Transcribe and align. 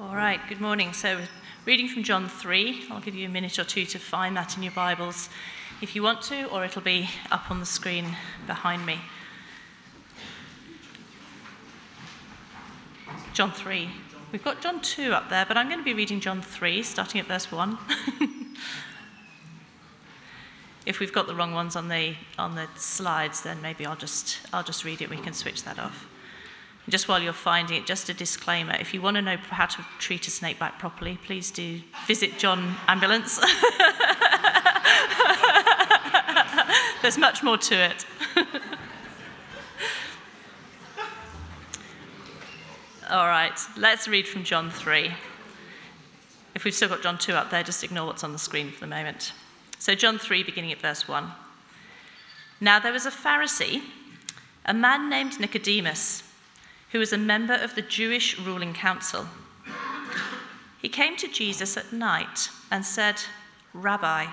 All 0.00 0.16
right, 0.16 0.40
good 0.48 0.60
morning. 0.60 0.92
So, 0.92 1.20
reading 1.64 1.86
from 1.86 2.02
John 2.02 2.28
3, 2.28 2.86
I'll 2.90 3.00
give 3.00 3.14
you 3.14 3.26
a 3.26 3.30
minute 3.30 3.60
or 3.60 3.64
two 3.64 3.84
to 3.86 3.98
find 4.00 4.36
that 4.36 4.56
in 4.56 4.64
your 4.64 4.72
Bibles 4.72 5.28
if 5.80 5.94
you 5.94 6.02
want 6.02 6.20
to, 6.22 6.46
or 6.46 6.64
it'll 6.64 6.82
be 6.82 7.10
up 7.30 7.48
on 7.48 7.60
the 7.60 7.64
screen 7.64 8.16
behind 8.44 8.84
me. 8.84 8.98
John 13.34 13.52
3. 13.52 13.88
We've 14.32 14.42
got 14.42 14.60
John 14.60 14.80
2 14.80 15.12
up 15.12 15.30
there, 15.30 15.46
but 15.46 15.56
I'm 15.56 15.68
going 15.68 15.78
to 15.78 15.84
be 15.84 15.94
reading 15.94 16.18
John 16.18 16.42
3, 16.42 16.82
starting 16.82 17.20
at 17.20 17.28
verse 17.28 17.52
1. 17.52 17.78
if 20.86 20.98
we've 20.98 21.12
got 21.12 21.28
the 21.28 21.36
wrong 21.36 21.54
ones 21.54 21.76
on 21.76 21.86
the, 21.86 22.16
on 22.36 22.56
the 22.56 22.66
slides, 22.74 23.44
then 23.44 23.62
maybe 23.62 23.86
I'll 23.86 23.94
just, 23.94 24.40
I'll 24.52 24.64
just 24.64 24.84
read 24.84 25.02
it. 25.02 25.08
We 25.08 25.18
can 25.18 25.34
switch 25.34 25.62
that 25.62 25.78
off. 25.78 26.08
Just 26.88 27.08
while 27.08 27.22
you're 27.22 27.32
finding 27.32 27.78
it, 27.78 27.86
just 27.86 28.10
a 28.10 28.14
disclaimer 28.14 28.76
if 28.78 28.92
you 28.92 29.00
want 29.00 29.16
to 29.16 29.22
know 29.22 29.38
how 29.50 29.64
to 29.66 29.84
treat 29.98 30.26
a 30.26 30.30
snake 30.30 30.58
bite 30.58 30.78
properly, 30.78 31.18
please 31.24 31.50
do 31.50 31.80
visit 32.06 32.38
John 32.38 32.76
Ambulance. 32.88 33.38
There's 37.02 37.16
much 37.16 37.42
more 37.42 37.56
to 37.56 37.74
it. 37.74 38.04
All 43.10 43.26
right, 43.26 43.58
let's 43.76 44.06
read 44.08 44.28
from 44.28 44.44
John 44.44 44.70
3. 44.70 45.14
If 46.54 46.64
we've 46.64 46.74
still 46.74 46.88
got 46.88 47.02
John 47.02 47.16
2 47.18 47.32
up 47.32 47.50
there, 47.50 47.62
just 47.62 47.82
ignore 47.82 48.06
what's 48.06 48.24
on 48.24 48.32
the 48.32 48.38
screen 48.38 48.70
for 48.70 48.80
the 48.80 48.86
moment. 48.86 49.32
So, 49.78 49.94
John 49.94 50.18
3, 50.18 50.42
beginning 50.42 50.72
at 50.72 50.80
verse 50.80 51.06
1. 51.08 51.30
Now 52.60 52.78
there 52.78 52.92
was 52.92 53.04
a 53.04 53.10
Pharisee, 53.10 53.82
a 54.64 54.72
man 54.72 55.10
named 55.10 55.38
Nicodemus 55.40 56.22
who 56.94 57.00
was 57.00 57.12
a 57.12 57.18
member 57.18 57.54
of 57.54 57.74
the 57.74 57.82
Jewish 57.82 58.38
ruling 58.38 58.72
council. 58.72 59.26
He 60.80 60.88
came 60.88 61.16
to 61.16 61.26
Jesus 61.26 61.76
at 61.76 61.92
night 61.92 62.50
and 62.70 62.86
said, 62.86 63.16
Rabbi, 63.72 64.26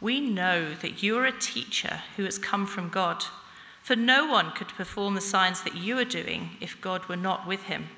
we 0.00 0.18
know 0.18 0.72
that 0.72 1.02
you 1.02 1.18
are 1.18 1.26
a 1.26 1.38
teacher 1.38 2.00
who 2.16 2.24
has 2.24 2.38
come 2.38 2.66
from 2.66 2.88
God, 2.88 3.24
for 3.82 3.94
no 3.94 4.26
one 4.26 4.52
could 4.52 4.68
perform 4.68 5.16
the 5.16 5.20
signs 5.20 5.62
that 5.64 5.76
you 5.76 5.98
are 5.98 6.04
doing 6.06 6.52
if 6.62 6.80
God 6.80 7.04
were 7.10 7.16
not 7.16 7.46
with 7.46 7.64
him. 7.64 7.88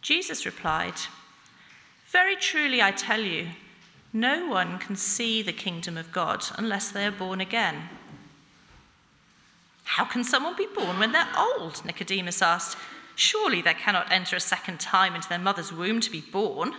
Jesus 0.00 0.46
replied, 0.46 0.94
Very 2.06 2.36
truly 2.36 2.80
I 2.80 2.92
tell 2.92 3.20
you, 3.20 3.48
no 4.12 4.46
one 4.46 4.78
can 4.78 4.94
see 4.94 5.42
the 5.42 5.52
kingdom 5.52 5.96
of 5.96 6.12
God 6.12 6.44
unless 6.56 6.88
they 6.88 7.04
are 7.04 7.10
born 7.10 7.40
again. 7.40 7.88
How 9.94 10.04
can 10.04 10.22
someone 10.22 10.54
be 10.54 10.68
born 10.72 11.00
when 11.00 11.10
they're 11.10 11.36
old? 11.36 11.84
Nicodemus 11.84 12.42
asked. 12.42 12.78
Surely 13.16 13.60
they 13.60 13.74
cannot 13.74 14.12
enter 14.12 14.36
a 14.36 14.40
second 14.40 14.78
time 14.78 15.16
into 15.16 15.28
their 15.28 15.36
mother's 15.36 15.72
womb 15.72 16.00
to 16.00 16.12
be 16.12 16.20
born. 16.20 16.74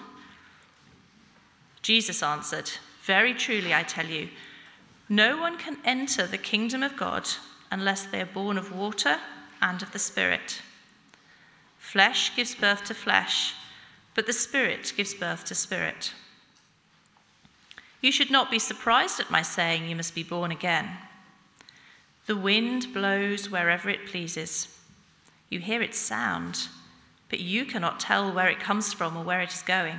Jesus 1.81 2.23
answered, 2.23 2.71
Very 3.03 3.33
truly, 3.33 3.73
I 3.73 3.83
tell 3.83 4.05
you, 4.05 4.29
no 5.09 5.37
one 5.37 5.57
can 5.57 5.77
enter 5.83 6.25
the 6.25 6.37
kingdom 6.37 6.83
of 6.83 6.95
God 6.95 7.27
unless 7.69 8.05
they 8.05 8.21
are 8.21 8.25
born 8.25 8.57
of 8.57 8.73
water 8.73 9.17
and 9.61 9.81
of 9.81 9.91
the 9.91 9.99
Spirit. 9.99 10.61
Flesh 11.79 12.33
gives 12.33 12.55
birth 12.55 12.85
to 12.85 12.93
flesh, 12.93 13.55
but 14.15 14.25
the 14.25 14.31
Spirit 14.31 14.93
gives 14.95 15.13
birth 15.13 15.43
to 15.45 15.53
spirit. 15.53 16.13
You 17.99 18.13
should 18.13 18.31
not 18.31 18.49
be 18.49 18.57
surprised 18.57 19.19
at 19.19 19.29
my 19.29 19.41
saying 19.41 19.89
you 19.89 19.97
must 19.97 20.15
be 20.15 20.23
born 20.23 20.49
again. 20.49 20.91
The 22.31 22.37
wind 22.37 22.93
blows 22.93 23.49
wherever 23.49 23.89
it 23.89 24.05
pleases. 24.05 24.69
You 25.49 25.59
hear 25.59 25.81
its 25.81 25.97
sound, 25.97 26.69
but 27.27 27.41
you 27.41 27.65
cannot 27.65 27.99
tell 27.99 28.31
where 28.31 28.47
it 28.47 28.57
comes 28.57 28.93
from 28.93 29.17
or 29.17 29.23
where 29.25 29.41
it 29.41 29.53
is 29.53 29.61
going. 29.61 29.97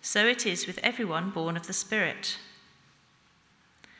So 0.00 0.26
it 0.26 0.46
is 0.46 0.66
with 0.66 0.78
everyone 0.82 1.28
born 1.28 1.58
of 1.58 1.66
the 1.66 1.74
Spirit. 1.74 2.38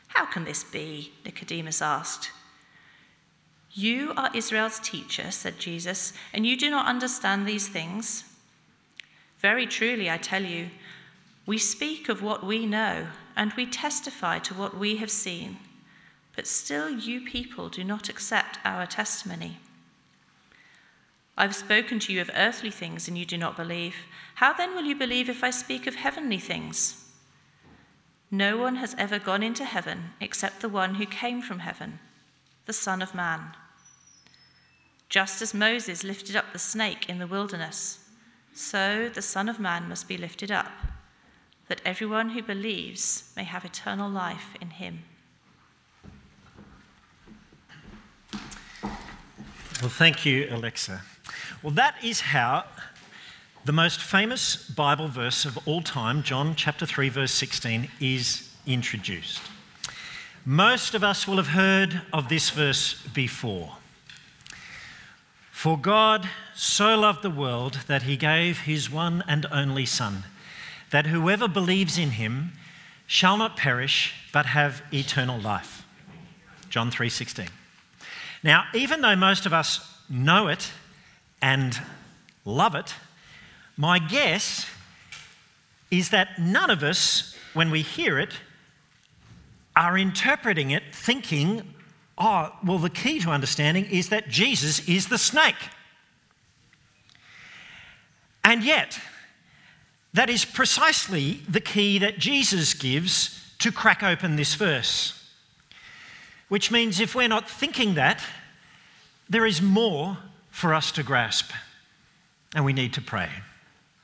How 0.07 0.25
can 0.25 0.45
this 0.45 0.63
be? 0.63 1.11
Nicodemus 1.23 1.79
asked. 1.79 2.31
You 3.71 4.11
are 4.17 4.31
Israel's 4.33 4.79
teacher, 4.79 5.29
said 5.29 5.59
Jesus, 5.59 6.11
and 6.33 6.43
you 6.43 6.57
do 6.57 6.71
not 6.71 6.87
understand 6.87 7.45
these 7.45 7.67
things? 7.67 8.23
Very 9.37 9.67
truly, 9.67 10.09
I 10.09 10.17
tell 10.17 10.43
you, 10.43 10.71
we 11.45 11.59
speak 11.59 12.09
of 12.09 12.23
what 12.23 12.43
we 12.43 12.65
know, 12.65 13.09
and 13.35 13.53
we 13.53 13.67
testify 13.67 14.39
to 14.39 14.55
what 14.55 14.75
we 14.75 14.95
have 14.97 15.11
seen 15.11 15.59
but 16.35 16.47
still 16.47 16.89
you 16.89 17.21
people 17.21 17.69
do 17.69 17.83
not 17.83 18.09
accept 18.09 18.59
our 18.65 18.85
testimony. 18.85 19.57
I've 21.37 21.55
spoken 21.55 21.99
to 21.99 22.13
you 22.13 22.21
of 22.21 22.31
earthly 22.35 22.71
things 22.71 23.07
and 23.07 23.17
you 23.17 23.25
do 23.25 23.37
not 23.37 23.57
believe. 23.57 23.95
How 24.35 24.53
then 24.53 24.73
will 24.73 24.83
you 24.85 24.95
believe 24.95 25.29
if 25.29 25.43
I 25.43 25.49
speak 25.49 25.85
of 25.85 25.95
heavenly 25.95 26.39
things? 26.39 27.05
No 28.31 28.57
one 28.57 28.77
has 28.77 28.95
ever 28.97 29.19
gone 29.19 29.43
into 29.43 29.65
heaven 29.65 30.11
except 30.19 30.61
the 30.61 30.69
one 30.69 30.95
who 30.95 31.05
came 31.05 31.41
from 31.41 31.59
heaven, 31.59 31.99
the 32.65 32.73
Son 32.73 33.01
of 33.01 33.13
Man. 33.13 33.53
Just 35.09 35.41
as 35.41 35.53
Moses 35.53 36.03
lifted 36.03 36.35
up 36.35 36.51
the 36.51 36.59
snake 36.59 37.07
in 37.07 37.19
the 37.19 37.27
wilderness, 37.27 38.09
so 38.53 39.09
the 39.13 39.21
Son 39.21 39.47
of 39.49 39.59
Man 39.59 39.87
must 39.87 40.07
be 40.07 40.17
lifted 40.17 40.51
up, 40.51 40.71
that 41.67 41.81
everyone 41.85 42.29
who 42.29 42.41
believes 42.41 43.31
may 43.35 43.43
have 43.43 43.65
eternal 43.65 44.09
life 44.09 44.55
in 44.61 44.71
him. 44.71 45.03
Well, 49.81 49.89
thank 49.89 50.25
you, 50.25 50.47
Alexa. 50.49 51.01
Well, 51.61 51.73
that 51.73 51.95
is 52.01 52.21
how 52.21 52.63
the 53.65 53.73
most 53.73 54.01
famous 54.01 54.55
Bible 54.69 55.09
verse 55.09 55.43
of 55.43 55.59
all 55.67 55.81
time, 55.81 56.23
John 56.23 56.55
chapter 56.55 56.85
3, 56.85 57.09
verse 57.09 57.33
16, 57.33 57.89
is 57.99 58.49
introduced. 58.65 59.41
Most 60.45 60.95
of 60.95 61.03
us 61.03 61.27
will 61.27 61.35
have 61.35 61.49
heard 61.49 62.03
of 62.13 62.29
this 62.29 62.51
verse 62.51 62.93
before. 63.13 63.75
For 65.51 65.77
God 65.77 66.29
so 66.55 66.97
loved 66.97 67.21
the 67.21 67.29
world 67.29 67.79
that 67.87 68.03
he 68.03 68.15
gave 68.15 68.61
his 68.61 68.89
one 68.89 69.23
and 69.27 69.45
only 69.51 69.85
Son, 69.85 70.23
that 70.91 71.07
whoever 71.07 71.49
believes 71.49 71.97
in 71.97 72.11
him 72.11 72.53
shall 73.07 73.35
not 73.35 73.57
perish 73.57 74.13
but 74.31 74.45
have 74.47 74.83
eternal 74.93 75.39
life. 75.39 75.83
John 76.69 76.91
3:16. 76.91 77.49
Now, 78.45 78.65
even 78.75 79.01
though 79.01 79.15
most 79.15 79.47
of 79.47 79.53
us 79.53 79.91
know 80.07 80.49
it 80.49 80.71
and 81.41 81.81
love 82.45 82.75
it, 82.75 82.93
my 83.75 83.97
guess 83.97 84.67
is 85.89 86.09
that 86.09 86.37
none 86.37 86.69
of 86.69 86.83
us, 86.83 87.35
when 87.55 87.71
we 87.71 87.81
hear 87.81 88.19
it, 88.19 88.33
are 89.75 89.97
interpreting 89.97 90.69
it 90.69 90.83
thinking, 90.93 91.73
oh, 92.19 92.55
well, 92.63 92.77
the 92.77 92.91
key 92.91 93.19
to 93.21 93.31
understanding 93.31 93.85
is 93.85 94.09
that 94.09 94.29
Jesus 94.29 94.87
is 94.87 95.07
the 95.07 95.17
snake. 95.17 95.55
And 98.43 98.63
yet, 98.63 98.99
that 100.13 100.29
is 100.29 100.45
precisely 100.45 101.41
the 101.49 101.59
key 101.59 101.97
that 101.97 102.19
Jesus 102.19 102.75
gives 102.75 103.51
to 103.57 103.71
crack 103.71 104.03
open 104.03 104.35
this 104.35 104.53
verse. 104.53 105.24
Which 106.47 106.71
means 106.71 106.99
if 106.99 107.15
we're 107.15 107.27
not 107.27 107.49
thinking 107.49 107.95
that, 107.95 108.23
there 109.29 109.45
is 109.45 109.61
more 109.61 110.17
for 110.51 110.73
us 110.73 110.91
to 110.93 111.03
grasp. 111.03 111.51
And 112.53 112.63
we 112.63 112.73
need 112.73 112.93
to 112.93 113.01
pray. 113.01 113.29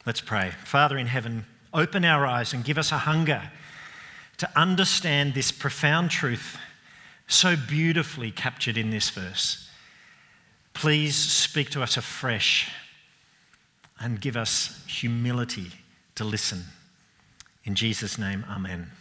Let's 0.06 0.22
pray. 0.22 0.52
Father 0.66 0.98
in 0.98 1.08
heaven, 1.08 1.46
open 1.74 2.04
our 2.04 2.26
eyes 2.26 2.54
and 2.54 2.64
give 2.64 2.78
us 2.78 2.92
a 2.92 3.00
hunger 3.00 3.52
to 4.38 4.50
understand 4.56 5.34
this 5.34 5.52
profound 5.52 6.10
truth 6.10 6.58
so 7.28 7.56
beautifully 7.56 8.32
captured 8.32 8.78
in 8.78 8.90
this 8.90 9.10
verse. 9.10 9.70
Please 10.74 11.16
speak 11.16 11.70
to 11.70 11.84
us 11.84 11.96
afresh 11.96 12.72
and 14.00 14.20
give 14.20 14.36
us 14.36 14.84
humility 14.88 15.72
to 16.16 16.24
listen. 16.24 16.64
In 17.64 17.76
Jesus' 17.76 18.18
name, 18.18 18.44
amen. 18.50 18.92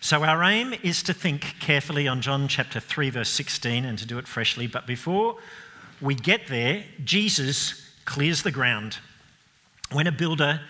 So, 0.00 0.24
our 0.24 0.42
aim 0.44 0.74
is 0.82 1.02
to 1.04 1.14
think 1.14 1.56
carefully 1.58 2.06
on 2.06 2.20
John 2.20 2.48
chapter 2.48 2.80
3, 2.80 3.10
verse 3.10 3.30
16, 3.30 3.84
and 3.84 3.98
to 3.98 4.06
do 4.06 4.18
it 4.18 4.28
freshly. 4.28 4.66
But 4.66 4.86
before 4.86 5.36
we 6.00 6.14
get 6.14 6.48
there, 6.48 6.84
Jesus 7.04 7.82
clears 8.04 8.42
the 8.42 8.50
ground. 8.50 8.98
When 9.92 10.06
a 10.06 10.12
builder 10.12 10.60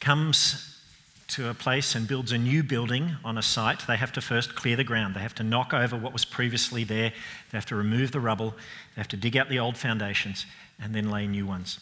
comes 0.00 0.80
to 1.28 1.48
a 1.48 1.54
place 1.54 1.94
and 1.94 2.06
builds 2.06 2.32
a 2.32 2.38
new 2.38 2.62
building 2.62 3.16
on 3.24 3.38
a 3.38 3.42
site, 3.42 3.86
they 3.86 3.96
have 3.96 4.12
to 4.12 4.20
first 4.20 4.54
clear 4.54 4.76
the 4.76 4.84
ground. 4.84 5.14
They 5.14 5.20
have 5.20 5.34
to 5.36 5.42
knock 5.42 5.72
over 5.72 5.96
what 5.96 6.12
was 6.12 6.24
previously 6.24 6.84
there, 6.84 7.10
they 7.50 7.58
have 7.58 7.66
to 7.66 7.76
remove 7.76 8.12
the 8.12 8.20
rubble, 8.20 8.50
they 8.94 9.00
have 9.00 9.08
to 9.08 9.16
dig 9.16 9.36
out 9.36 9.48
the 9.48 9.58
old 9.58 9.76
foundations, 9.76 10.44
and 10.80 10.94
then 10.94 11.10
lay 11.10 11.26
new 11.26 11.46
ones. 11.46 11.80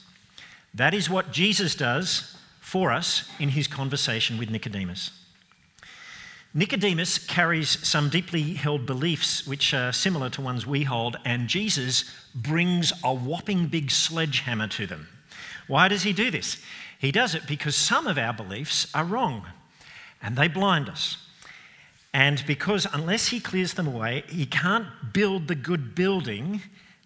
That 0.72 0.94
is 0.94 1.10
what 1.10 1.32
Jesus 1.32 1.74
does 1.74 2.36
for 2.60 2.92
us 2.92 3.28
in 3.40 3.50
his 3.50 3.66
conversation 3.66 4.38
with 4.38 4.50
Nicodemus. 4.50 5.10
Nicodemus 6.52 7.16
carries 7.18 7.86
some 7.86 8.08
deeply 8.08 8.54
held 8.54 8.84
beliefs 8.84 9.46
which 9.46 9.72
are 9.72 9.92
similar 9.92 10.28
to 10.30 10.40
ones 10.40 10.66
we 10.66 10.82
hold, 10.82 11.16
and 11.24 11.46
Jesus 11.46 12.10
brings 12.34 12.92
a 13.04 13.14
whopping 13.14 13.68
big 13.68 13.92
sledgehammer 13.92 14.66
to 14.66 14.86
them. 14.86 15.06
Why 15.68 15.86
does 15.86 16.02
he 16.02 16.12
do 16.12 16.28
this? 16.28 16.60
He 16.98 17.12
does 17.12 17.36
it 17.36 17.46
because 17.46 17.76
some 17.76 18.08
of 18.08 18.18
our 18.18 18.32
beliefs 18.32 18.88
are 18.94 19.04
wrong 19.04 19.46
and 20.20 20.36
they 20.36 20.48
blind 20.48 20.88
us. 20.88 21.18
And 22.12 22.44
because 22.46 22.86
unless 22.92 23.28
he 23.28 23.38
clears 23.38 23.74
them 23.74 23.86
away, 23.86 24.24
he 24.28 24.44
can't 24.44 24.88
build 25.12 25.46
the 25.46 25.54
good 25.54 25.94
building 25.94 26.62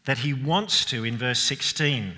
that 0.07 0.19
he 0.19 0.33
wants 0.33 0.87
to 0.87 1.05
in 1.05 1.19
verse 1.19 1.39
16. 1.41 2.15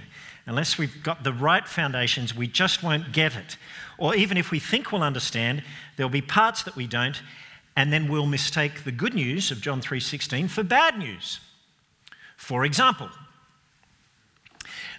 Unless 0.47 0.79
we've 0.79 1.03
got 1.03 1.25
the 1.25 1.33
right 1.33 1.67
foundations, 1.67 2.35
we 2.35 2.47
just 2.47 2.85
won't 2.85 3.13
get 3.13 3.35
it. 3.35 3.57
Or 3.99 4.15
even 4.15 4.37
if 4.37 4.51
we 4.51 4.59
think 4.59 4.93
we'll 4.93 5.03
understand, 5.03 5.63
there'll 5.97 6.11
be 6.11 6.23
parts 6.23 6.63
that 6.65 6.77
we 6.77 6.87
don't, 6.87 7.21
and 7.75 7.93
then 7.93 8.09
we'll 8.09 8.27
mistake 8.27 8.85
the 8.85 8.93
good 8.93 9.15
news 9.15 9.51
of 9.51 9.61
John 9.61 9.81
3:16 9.81 10.49
for 10.49 10.63
bad 10.63 10.99
news. 10.99 11.41
For 12.37 12.65
example, 12.65 13.11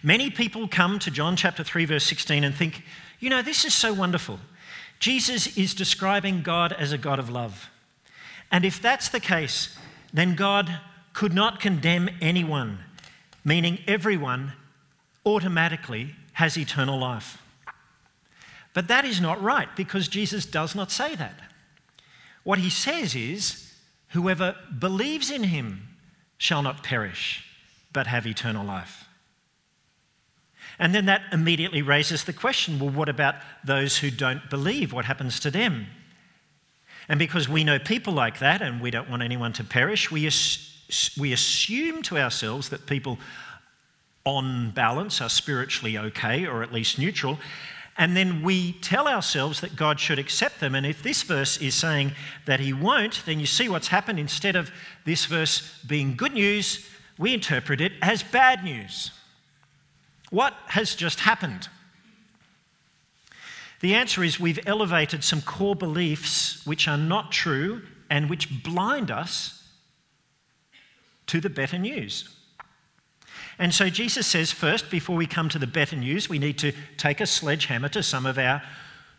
many 0.03 0.29
people 0.29 0.67
come 0.67 0.99
to 0.99 1.11
John 1.11 1.35
chapter 1.35 1.63
3 1.63 1.85
verse 1.85 2.05
16 2.05 2.43
and 2.43 2.55
think, 2.55 2.83
"You 3.19 3.29
know, 3.29 3.41
this 3.41 3.65
is 3.65 3.73
so 3.73 3.93
wonderful. 3.93 4.39
Jesus 4.99 5.57
is 5.57 5.73
describing 5.73 6.41
God 6.41 6.73
as 6.73 6.91
a 6.91 6.97
God 6.97 7.19
of 7.19 7.29
love. 7.29 7.69
And 8.51 8.65
if 8.65 8.81
that's 8.81 9.09
the 9.09 9.19
case, 9.19 9.77
then 10.13 10.35
God 10.35 10.79
could 11.13 11.33
not 11.33 11.59
condemn 11.59 12.09
anyone, 12.21 12.79
meaning 13.43 13.79
everyone 13.87 14.53
automatically 15.25 16.15
has 16.33 16.57
eternal 16.57 16.97
life. 16.97 17.41
But 18.77 18.89
that 18.89 19.05
is 19.05 19.19
not 19.19 19.41
right 19.41 19.67
because 19.75 20.07
Jesus 20.07 20.45
does 20.45 20.75
not 20.75 20.91
say 20.91 21.15
that. 21.15 21.39
What 22.43 22.59
he 22.59 22.69
says 22.69 23.15
is, 23.15 23.73
whoever 24.09 24.55
believes 24.77 25.31
in 25.31 25.45
him 25.45 25.97
shall 26.37 26.61
not 26.61 26.83
perish, 26.83 27.43
but 27.91 28.05
have 28.05 28.27
eternal 28.27 28.63
life. 28.63 29.09
And 30.77 30.93
then 30.93 31.07
that 31.07 31.23
immediately 31.31 31.81
raises 31.81 32.23
the 32.23 32.33
question 32.33 32.77
well, 32.77 32.91
what 32.91 33.09
about 33.09 33.33
those 33.63 33.97
who 33.97 34.11
don't 34.11 34.47
believe? 34.47 34.93
What 34.93 35.05
happens 35.05 35.39
to 35.39 35.49
them? 35.49 35.87
And 37.09 37.17
because 37.17 37.49
we 37.49 37.63
know 37.63 37.79
people 37.79 38.13
like 38.13 38.37
that 38.37 38.61
and 38.61 38.79
we 38.79 38.91
don't 38.91 39.09
want 39.09 39.23
anyone 39.23 39.53
to 39.53 39.63
perish, 39.63 40.11
we, 40.11 40.29
we 41.19 41.33
assume 41.33 42.03
to 42.03 42.19
ourselves 42.19 42.69
that 42.69 42.85
people 42.85 43.17
on 44.23 44.69
balance 44.69 45.19
are 45.19 45.29
spiritually 45.29 45.97
okay 45.97 46.45
or 46.45 46.61
at 46.61 46.71
least 46.71 46.99
neutral. 46.99 47.39
And 47.97 48.15
then 48.15 48.43
we 48.43 48.73
tell 48.73 49.07
ourselves 49.07 49.61
that 49.61 49.75
God 49.75 49.99
should 49.99 50.19
accept 50.19 50.59
them. 50.59 50.75
And 50.75 50.85
if 50.85 51.01
this 51.01 51.23
verse 51.23 51.57
is 51.57 51.73
saying 51.73 52.13
that 52.45 52.59
He 52.59 52.71
won't, 52.71 53.23
then 53.25 53.39
you 53.39 53.47
see 53.47 53.67
what's 53.67 53.87
happened. 53.87 54.19
Instead 54.19 54.55
of 54.55 54.71
this 55.05 55.25
verse 55.25 55.81
being 55.85 56.15
good 56.15 56.33
news, 56.33 56.87
we 57.17 57.33
interpret 57.33 57.81
it 57.81 57.93
as 58.01 58.21
bad 58.21 58.63
news. 58.63 59.11
What 60.29 60.53
has 60.67 60.93
just 60.93 61.21
happened? 61.21 61.69
The 63.79 63.95
answer 63.95 64.23
is 64.23 64.39
we've 64.39 64.59
elevated 64.65 65.23
some 65.23 65.41
core 65.41 65.75
beliefs 65.75 66.65
which 66.65 66.87
are 66.87 66.97
not 66.97 67.31
true 67.31 67.83
and 68.09 68.29
which 68.29 68.63
blind 68.63 69.11
us 69.11 69.63
to 71.27 71.39
the 71.39 71.49
better 71.49 71.77
news. 71.77 72.36
And 73.59 73.73
so 73.73 73.89
Jesus 73.89 74.27
says, 74.27 74.51
first, 74.51 74.91
before 74.91 75.15
we 75.15 75.25
come 75.25 75.49
to 75.49 75.59
the 75.59 75.67
better 75.67 75.95
news, 75.95 76.29
we 76.29 76.37
need 76.39 76.57
to 76.59 76.73
take 76.97 77.19
a 77.19 77.25
sledgehammer 77.25 77.89
to 77.89 78.03
some 78.03 78.25
of 78.25 78.37
our 78.37 78.61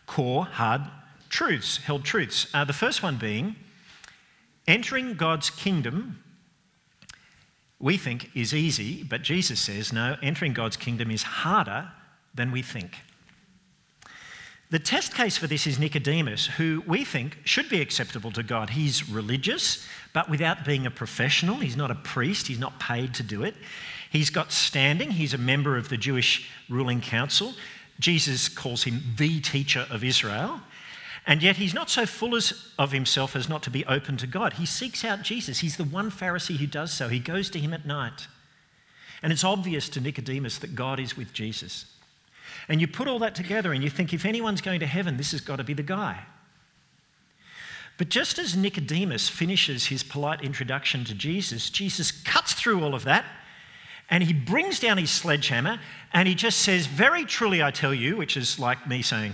core 0.07 0.45
hard 0.45 0.83
truths, 1.29 1.79
held 1.79 2.05
truths. 2.05 2.47
Uh, 2.55 2.65
the 2.65 2.73
first 2.73 3.03
one 3.03 3.17
being 3.17 3.57
entering 4.67 5.15
God's 5.15 5.51
kingdom, 5.51 6.23
we 7.79 7.97
think 7.97 8.31
is 8.35 8.55
easy, 8.55 9.03
but 9.03 9.23
Jesus 9.23 9.61
says, 9.61 9.93
no, 9.93 10.17
entering 10.23 10.53
God's 10.53 10.77
kingdom 10.77 11.11
is 11.11 11.23
harder 11.23 11.91
than 12.35 12.53
we 12.53 12.63
think. 12.63 12.99
The 14.71 14.79
test 14.79 15.15
case 15.15 15.39
for 15.39 15.47
this 15.47 15.67
is 15.67 15.79
Nicodemus, 15.79 16.47
who 16.47 16.83
we 16.87 17.03
think 17.03 17.39
should 17.45 17.71
be 17.71 17.81
acceptable 17.81 18.31
to 18.33 18.43
God. 18.43 18.71
He's 18.71 19.09
religious, 19.09 19.87
but 20.13 20.29
without 20.29 20.65
being 20.65 20.85
a 20.85 20.91
professional. 20.91 21.57
He's 21.57 21.77
not 21.77 21.91
a 21.91 21.95
priest, 21.95 22.49
he's 22.49 22.59
not 22.59 22.79
paid 22.79 23.15
to 23.15 23.23
do 23.23 23.43
it. 23.43 23.55
He's 24.11 24.29
got 24.29 24.53
standing, 24.53 25.13
he's 25.13 25.33
a 25.33 25.39
member 25.39 25.79
of 25.79 25.89
the 25.89 25.97
Jewish 25.97 26.51
ruling 26.69 27.01
council. 27.01 27.55
Jesus 27.99 28.49
calls 28.49 28.85
him 28.85 29.03
the 29.17 29.41
teacher 29.41 29.87
of 29.91 30.05
Israel. 30.05 30.61
And 31.27 31.43
yet 31.43 31.57
he's 31.57 31.75
not 31.75 31.91
so 31.91 32.07
full 32.07 32.39
of 32.79 32.93
himself 32.93 33.37
as 33.37 33.49
not 33.49 33.63
to 33.65 33.71
be 33.71 33.85
open 33.87 34.17
to 34.19 34.27
God. 34.27 34.55
He 34.55 34.67
seeks 34.67 35.05
out 35.05 35.23
Jesus. 35.23 35.59
He's 35.59 35.77
the 35.77 35.85
one 35.85 36.11
Pharisee 36.11 36.57
who 36.57 36.67
does 36.67 36.93
so. 36.93 37.09
He 37.09 37.19
goes 37.19 37.51
to 37.51 37.59
him 37.59 37.75
at 37.75 37.87
night. 37.87 38.29
And 39.23 39.33
it's 39.33 39.45
obvious 39.45 39.89
to 39.91 40.01
Nicodemus 40.01 40.59
that 40.59 40.75
God 40.75 41.01
is 41.01 41.17
with 41.17 41.33
Jesus. 41.33 41.87
And 42.69 42.81
you 42.81 42.89
put 42.89 43.09
all 43.09 43.19
that 43.21 43.35
together 43.35 43.73
and 43.73 43.85
you 43.85 43.91
think 43.91 44.13
if 44.13 44.25
anyone's 44.25 44.61
going 44.61 44.81
to 44.81 44.87
heaven, 44.87 45.17
this 45.17 45.33
has 45.33 45.41
got 45.41 45.57
to 45.57 45.65
be 45.65 45.75
the 45.75 45.83
guy. 45.83 46.25
But 47.99 48.09
just 48.09 48.39
as 48.39 48.57
Nicodemus 48.57 49.29
finishes 49.29 49.87
his 49.87 50.03
polite 50.03 50.43
introduction 50.43 51.05
to 51.05 51.15
Jesus, 51.15 51.69
Jesus 51.69 52.13
cuts 52.13 52.53
through 52.53 52.83
all 52.83 52.95
of 52.95 53.05
that 53.05 53.25
and 54.09 54.23
he 54.23 54.33
brings 54.33 54.81
down 54.81 54.99
his 54.99 55.11
sledgehammer 55.11 55.81
and 56.13 56.29
he 56.29 56.35
just 56.35 56.61
says, 56.61 56.87
Very 56.87 57.25
truly, 57.25 57.63
I 57.63 57.71
tell 57.71 57.93
you, 57.93 58.17
which 58.17 58.37
is 58.37 58.59
like 58.59 58.89
me 58.89 59.03
saying, 59.03 59.33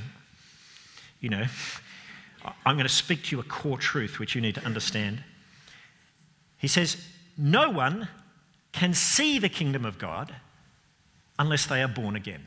You 1.21 1.29
know, 1.29 1.45
I'm 2.65 2.77
going 2.77 2.87
to 2.87 2.93
speak 2.93 3.25
to 3.25 3.37
you 3.37 3.41
a 3.41 3.45
core 3.45 3.79
truth 3.79 4.19
which 4.19 4.35
you 4.35 4.41
need 4.41 4.55
to 4.57 4.65
understand. 4.65 5.23
He 6.57 6.67
says, 6.67 6.97
No 7.37 7.71
one 7.71 8.09
can 8.73 8.95
see 8.95 9.39
the 9.39 9.51
kingdom 9.51 9.85
of 9.85 9.99
God 9.99 10.35
unless 11.39 11.67
they 11.67 11.83
are 11.83 11.89
born 11.89 12.17
again. 12.17 12.47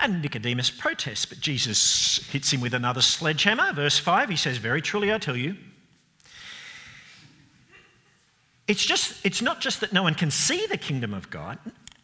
And 0.00 0.22
Nicodemus 0.22 0.70
protests, 0.70 1.26
but 1.26 1.40
Jesus 1.40 2.26
hits 2.30 2.52
him 2.52 2.60
with 2.60 2.72
another 2.72 3.02
sledgehammer. 3.02 3.72
Verse 3.74 3.98
5, 3.98 4.30
he 4.30 4.36
says, 4.36 4.56
Very 4.56 4.80
truly, 4.80 5.12
I 5.12 5.18
tell 5.18 5.36
you, 5.36 5.56
it's, 8.66 8.84
just, 8.84 9.24
it's 9.26 9.42
not 9.42 9.60
just 9.60 9.80
that 9.80 9.92
no 9.92 10.02
one 10.02 10.14
can 10.14 10.30
see 10.30 10.66
the 10.66 10.78
kingdom 10.78 11.12
of 11.12 11.28
God, 11.28 11.58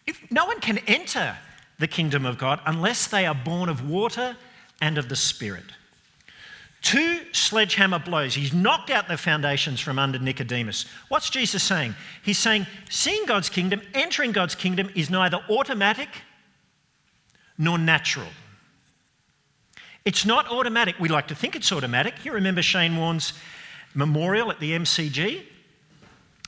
if 0.06 0.20
no 0.30 0.44
one 0.44 0.60
can 0.60 0.78
enter 0.86 1.38
the 1.78 1.86
kingdom 1.86 2.26
of 2.26 2.38
God 2.38 2.60
unless 2.66 3.06
they 3.06 3.24
are 3.24 3.34
born 3.34 3.68
of 3.68 3.88
water 3.88 4.36
and 4.80 4.98
of 4.98 5.08
the 5.08 5.16
Spirit. 5.16 5.64
Two 6.82 7.20
sledgehammer 7.32 7.98
blows. 7.98 8.34
He's 8.34 8.52
knocked 8.52 8.90
out 8.90 9.08
the 9.08 9.16
foundations 9.16 9.80
from 9.80 9.98
under 9.98 10.18
Nicodemus. 10.18 10.84
What's 11.08 11.30
Jesus 11.30 11.62
saying? 11.62 11.94
He's 12.22 12.38
saying, 12.38 12.66
seeing 12.90 13.26
God's 13.26 13.48
kingdom, 13.48 13.80
entering 13.94 14.32
God's 14.32 14.54
kingdom 14.54 14.90
is 14.94 15.10
neither 15.10 15.40
automatic 15.48 16.08
nor 17.58 17.78
natural. 17.78 18.28
It's 20.04 20.24
not 20.24 20.48
automatic. 20.48 20.96
We 21.00 21.08
like 21.08 21.28
to 21.28 21.34
think 21.34 21.56
it's 21.56 21.72
automatic. 21.72 22.24
You 22.24 22.32
remember 22.32 22.62
Shane 22.62 22.96
Warne's 22.96 23.32
memorial 23.94 24.50
at 24.50 24.60
the 24.60 24.72
MCG? 24.72 25.42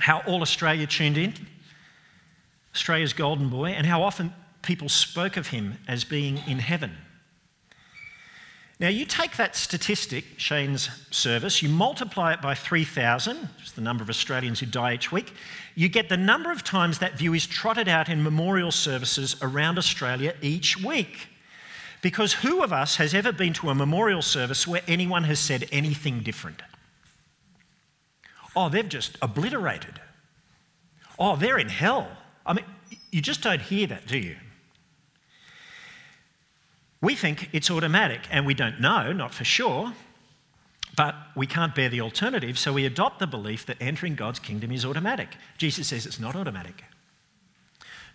how 0.00 0.20
all 0.26 0.42
Australia 0.42 0.86
tuned 0.86 1.18
in, 1.18 1.34
Australia's 2.74 3.12
golden 3.12 3.48
boy, 3.48 3.70
and 3.70 3.86
how 3.86 4.02
often 4.02 4.32
people 4.62 4.88
spoke 4.88 5.36
of 5.36 5.48
him 5.48 5.78
as 5.88 6.04
being 6.04 6.38
in 6.46 6.60
heaven. 6.60 6.96
Now, 8.80 8.88
you 8.88 9.04
take 9.06 9.36
that 9.36 9.56
statistic, 9.56 10.24
Shane's 10.36 10.88
service, 11.10 11.62
you 11.62 11.68
multiply 11.68 12.32
it 12.32 12.40
by 12.40 12.54
3,000, 12.54 13.36
which 13.36 13.66
is 13.66 13.72
the 13.72 13.80
number 13.80 14.04
of 14.04 14.08
Australians 14.08 14.60
who 14.60 14.66
die 14.66 14.94
each 14.94 15.10
week, 15.10 15.32
you 15.74 15.88
get 15.88 16.08
the 16.08 16.16
number 16.16 16.52
of 16.52 16.62
times 16.62 17.00
that 17.00 17.18
view 17.18 17.34
is 17.34 17.44
trotted 17.44 17.88
out 17.88 18.08
in 18.08 18.22
memorial 18.22 18.70
services 18.70 19.34
around 19.42 19.78
Australia 19.78 20.34
each 20.42 20.80
week. 20.80 21.28
Because 22.02 22.34
who 22.34 22.62
of 22.62 22.72
us 22.72 22.96
has 22.96 23.14
ever 23.14 23.32
been 23.32 23.52
to 23.54 23.70
a 23.70 23.74
memorial 23.74 24.22
service 24.22 24.64
where 24.64 24.82
anyone 24.86 25.24
has 25.24 25.40
said 25.40 25.68
anything 25.72 26.20
different? 26.20 26.62
Oh, 28.54 28.68
they've 28.68 28.88
just 28.88 29.18
obliterated. 29.20 30.00
Oh, 31.18 31.34
they're 31.34 31.58
in 31.58 31.68
hell. 31.68 32.08
I 32.46 32.52
mean, 32.52 32.64
you 33.10 33.20
just 33.20 33.42
don't 33.42 33.60
hear 33.60 33.88
that, 33.88 34.06
do 34.06 34.18
you? 34.18 34.36
We 37.00 37.14
think 37.14 37.50
it's 37.52 37.70
automatic, 37.70 38.22
and 38.30 38.44
we 38.44 38.54
don't 38.54 38.80
know, 38.80 39.12
not 39.12 39.32
for 39.32 39.44
sure, 39.44 39.92
but 40.96 41.14
we 41.36 41.46
can't 41.46 41.74
bear 41.74 41.88
the 41.88 42.00
alternative, 42.00 42.58
so 42.58 42.72
we 42.72 42.84
adopt 42.84 43.20
the 43.20 43.26
belief 43.26 43.64
that 43.66 43.76
entering 43.80 44.16
God's 44.16 44.40
kingdom 44.40 44.72
is 44.72 44.84
automatic. 44.84 45.36
Jesus 45.56 45.88
says 45.88 46.06
it's 46.06 46.18
not 46.18 46.34
automatic. 46.34 46.82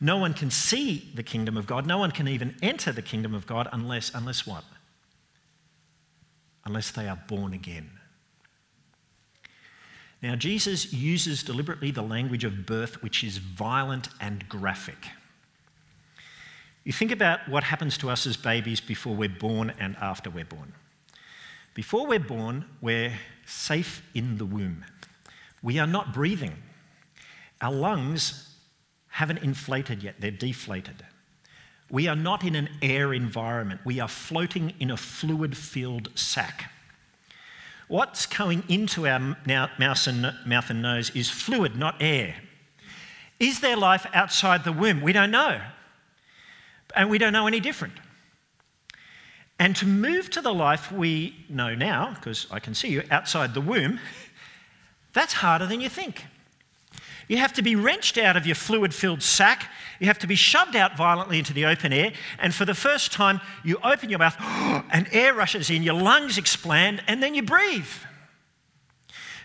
No 0.01 0.17
one 0.17 0.33
can 0.33 0.51
see 0.51 1.09
the 1.15 1.23
kingdom 1.23 1.55
of 1.55 1.65
God, 1.65 1.87
no 1.87 1.97
one 1.97 2.11
can 2.11 2.27
even 2.27 2.55
enter 2.61 2.91
the 2.91 3.01
kingdom 3.01 3.33
of 3.33 3.47
God 3.47 3.69
unless, 3.71 4.11
unless 4.13 4.45
what? 4.45 4.65
Unless 6.65 6.91
they 6.91 7.07
are 7.07 7.19
born 7.27 7.53
again. 7.53 7.89
Now, 10.21 10.35
Jesus 10.35 10.91
uses 10.91 11.43
deliberately 11.43 11.91
the 11.91 12.01
language 12.01 12.43
of 12.43 12.65
birth, 12.65 13.01
which 13.01 13.23
is 13.23 13.37
violent 13.37 14.09
and 14.19 14.47
graphic. 14.47 15.07
You 16.83 16.91
think 16.91 17.11
about 17.11 17.47
what 17.47 17.63
happens 17.63 17.97
to 17.99 18.09
us 18.09 18.27
as 18.27 18.35
babies 18.35 18.81
before 18.81 19.15
we're 19.15 19.29
born 19.29 19.73
and 19.79 19.95
after 19.97 20.29
we're 20.29 20.45
born. 20.45 20.73
Before 21.73 22.05
we're 22.05 22.19
born, 22.19 22.65
we're 22.81 23.13
safe 23.45 24.01
in 24.13 24.37
the 24.37 24.45
womb. 24.45 24.85
We 25.61 25.79
are 25.79 25.87
not 25.87 26.13
breathing. 26.13 26.55
Our 27.61 27.71
lungs 27.71 28.49
haven't 29.07 29.39
inflated 29.39 30.03
yet, 30.03 30.15
they're 30.19 30.31
deflated. 30.31 31.05
We 31.89 32.07
are 32.07 32.15
not 32.15 32.43
in 32.43 32.55
an 32.55 32.69
air 32.81 33.13
environment, 33.13 33.81
we 33.85 33.99
are 33.99 34.07
floating 34.07 34.73
in 34.79 34.91
a 34.91 34.97
fluid 34.97 35.55
filled 35.55 36.09
sac. 36.15 36.71
What's 37.87 38.25
going 38.25 38.63
into 38.67 39.07
our 39.07 39.37
mouth 39.45 40.07
and 40.69 40.81
nose 40.81 41.11
is 41.11 41.29
fluid, 41.29 41.77
not 41.77 42.01
air. 42.01 42.35
Is 43.39 43.59
there 43.59 43.75
life 43.75 44.05
outside 44.13 44.63
the 44.63 44.71
womb? 44.71 45.01
We 45.01 45.13
don't 45.13 45.31
know. 45.31 45.61
And 46.95 47.09
we 47.09 47.17
don't 47.17 47.33
know 47.33 47.47
any 47.47 47.59
different. 47.59 47.93
And 49.59 49.75
to 49.77 49.85
move 49.85 50.29
to 50.31 50.41
the 50.41 50.53
life 50.53 50.91
we 50.91 51.45
know 51.49 51.75
now, 51.75 52.13
because 52.15 52.47
I 52.51 52.59
can 52.59 52.73
see 52.73 52.89
you 52.89 53.03
outside 53.11 53.53
the 53.53 53.61
womb, 53.61 53.99
that's 55.13 55.33
harder 55.33 55.67
than 55.67 55.79
you 55.79 55.89
think. 55.89 56.25
You 57.27 57.37
have 57.37 57.53
to 57.53 57.61
be 57.61 57.75
wrenched 57.75 58.17
out 58.17 58.35
of 58.35 58.45
your 58.45 58.55
fluid 58.55 58.93
filled 58.93 59.23
sac. 59.23 59.69
You 59.99 60.07
have 60.07 60.19
to 60.19 60.27
be 60.27 60.35
shoved 60.35 60.75
out 60.75 60.97
violently 60.97 61.39
into 61.39 61.53
the 61.53 61.65
open 61.65 61.93
air. 61.93 62.11
And 62.39 62.53
for 62.53 62.65
the 62.65 62.73
first 62.73 63.11
time, 63.11 63.39
you 63.63 63.77
open 63.83 64.09
your 64.09 64.19
mouth 64.19 64.35
and 64.91 65.07
air 65.11 65.33
rushes 65.33 65.69
in, 65.69 65.83
your 65.83 65.95
lungs 65.95 66.37
expand, 66.37 67.01
and 67.07 67.23
then 67.23 67.33
you 67.33 67.43
breathe. 67.43 67.87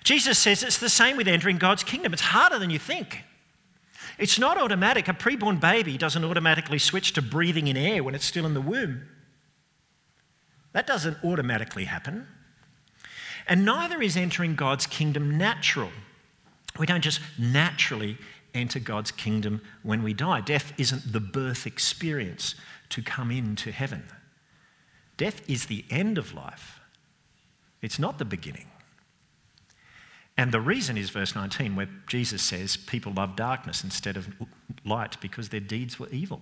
Jesus 0.02 0.38
says 0.38 0.62
it's 0.62 0.78
the 0.78 0.88
same 0.88 1.16
with 1.16 1.28
entering 1.28 1.58
God's 1.58 1.84
kingdom. 1.84 2.12
It's 2.12 2.22
harder 2.22 2.58
than 2.58 2.70
you 2.70 2.78
think. 2.78 3.24
It's 4.18 4.38
not 4.38 4.60
automatic. 4.60 5.08
A 5.08 5.12
preborn 5.12 5.60
baby 5.60 5.96
doesn't 5.96 6.24
automatically 6.24 6.78
switch 6.78 7.12
to 7.12 7.22
breathing 7.22 7.68
in 7.68 7.76
air 7.76 8.02
when 8.02 8.14
it's 8.14 8.24
still 8.24 8.46
in 8.46 8.54
the 8.54 8.60
womb. 8.60 9.08
That 10.72 10.86
doesn't 10.86 11.22
automatically 11.24 11.84
happen. 11.84 12.26
And 13.46 13.64
neither 13.64 14.02
is 14.02 14.16
entering 14.16 14.56
God's 14.56 14.86
kingdom 14.86 15.38
natural. 15.38 15.90
We 16.78 16.86
don't 16.86 17.00
just 17.00 17.20
naturally 17.38 18.18
enter 18.54 18.78
God's 18.78 19.10
kingdom 19.10 19.60
when 19.82 20.02
we 20.02 20.12
die. 20.12 20.40
Death 20.40 20.72
isn't 20.76 21.12
the 21.12 21.20
birth 21.20 21.66
experience 21.66 22.54
to 22.90 23.02
come 23.02 23.30
into 23.30 23.70
heaven. 23.70 24.04
Death 25.16 25.42
is 25.48 25.66
the 25.66 25.84
end 25.90 26.18
of 26.18 26.34
life, 26.34 26.80
it's 27.82 27.98
not 27.98 28.18
the 28.18 28.24
beginning. 28.24 28.68
And 30.38 30.52
the 30.52 30.60
reason 30.60 30.96
is 30.96 31.10
verse 31.10 31.34
19, 31.34 31.74
where 31.74 31.88
Jesus 32.06 32.42
says 32.42 32.76
people 32.76 33.12
love 33.12 33.34
darkness 33.34 33.82
instead 33.82 34.16
of 34.16 34.28
light 34.84 35.20
because 35.20 35.48
their 35.48 35.58
deeds 35.58 35.98
were 35.98 36.08
evil. 36.10 36.40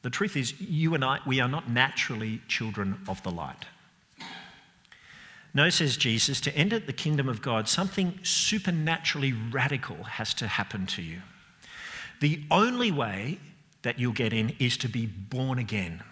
The 0.00 0.08
truth 0.08 0.34
is, 0.34 0.58
you 0.58 0.94
and 0.94 1.04
I, 1.04 1.18
we 1.26 1.40
are 1.40 1.48
not 1.48 1.68
naturally 1.68 2.40
children 2.48 3.00
of 3.06 3.22
the 3.22 3.30
light. 3.30 3.66
No, 5.52 5.68
says 5.68 5.98
Jesus, 5.98 6.40
to 6.42 6.56
enter 6.56 6.78
the 6.78 6.92
kingdom 6.92 7.28
of 7.28 7.42
God, 7.42 7.68
something 7.68 8.18
supernaturally 8.22 9.32
radical 9.32 10.04
has 10.04 10.32
to 10.34 10.46
happen 10.46 10.86
to 10.86 11.02
you. 11.02 11.20
The 12.20 12.42
only 12.50 12.90
way 12.90 13.40
that 13.82 13.98
you'll 13.98 14.12
get 14.12 14.32
in 14.32 14.54
is 14.58 14.78
to 14.78 14.88
be 14.88 15.04
born 15.04 15.58
again, 15.58 16.02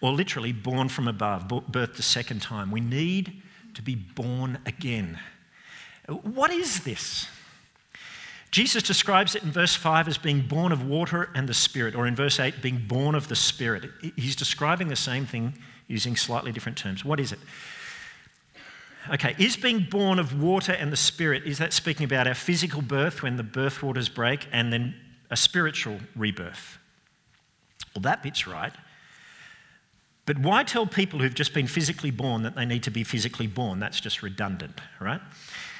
or 0.00 0.12
literally 0.12 0.52
born 0.52 0.88
from 0.88 1.08
above, 1.08 1.48
birth 1.48 1.96
the 1.96 2.02
second 2.02 2.40
time. 2.40 2.70
We 2.70 2.80
need 2.80 3.42
to 3.74 3.82
be 3.82 3.94
born 3.94 4.58
again. 4.64 5.18
What 6.16 6.50
is 6.50 6.84
this? 6.84 7.28
Jesus 8.50 8.82
describes 8.82 9.34
it 9.34 9.42
in 9.42 9.50
verse 9.50 9.74
5 9.74 10.08
as 10.08 10.18
being 10.18 10.42
born 10.42 10.72
of 10.72 10.86
water 10.86 11.30
and 11.34 11.48
the 11.48 11.54
Spirit, 11.54 11.94
or 11.94 12.06
in 12.06 12.14
verse 12.14 12.38
8, 12.38 12.60
being 12.60 12.84
born 12.86 13.14
of 13.14 13.28
the 13.28 13.36
Spirit. 13.36 13.90
He's 14.14 14.36
describing 14.36 14.88
the 14.88 14.96
same 14.96 15.24
thing 15.24 15.54
using 15.88 16.16
slightly 16.16 16.52
different 16.52 16.76
terms. 16.76 17.04
What 17.04 17.18
is 17.18 17.32
it? 17.32 17.38
Okay, 19.10 19.34
is 19.38 19.56
being 19.56 19.86
born 19.90 20.18
of 20.18 20.40
water 20.40 20.72
and 20.72 20.92
the 20.92 20.96
Spirit, 20.96 21.44
is 21.44 21.58
that 21.58 21.72
speaking 21.72 22.04
about 22.04 22.26
our 22.26 22.34
physical 22.34 22.82
birth 22.82 23.22
when 23.22 23.36
the 23.36 23.42
birth 23.42 23.82
waters 23.82 24.08
break 24.08 24.46
and 24.52 24.72
then 24.72 24.94
a 25.30 25.36
spiritual 25.36 25.98
rebirth? 26.14 26.78
Well, 27.94 28.02
that 28.02 28.22
bit's 28.22 28.46
right. 28.46 28.72
But 30.24 30.38
why 30.38 30.62
tell 30.62 30.86
people 30.86 31.18
who've 31.18 31.34
just 31.34 31.52
been 31.52 31.66
physically 31.66 32.10
born 32.10 32.42
that 32.42 32.54
they 32.54 32.64
need 32.64 32.82
to 32.84 32.90
be 32.90 33.02
physically 33.02 33.46
born? 33.46 33.80
That's 33.80 34.00
just 34.00 34.22
redundant, 34.22 34.80
right? 35.00 35.20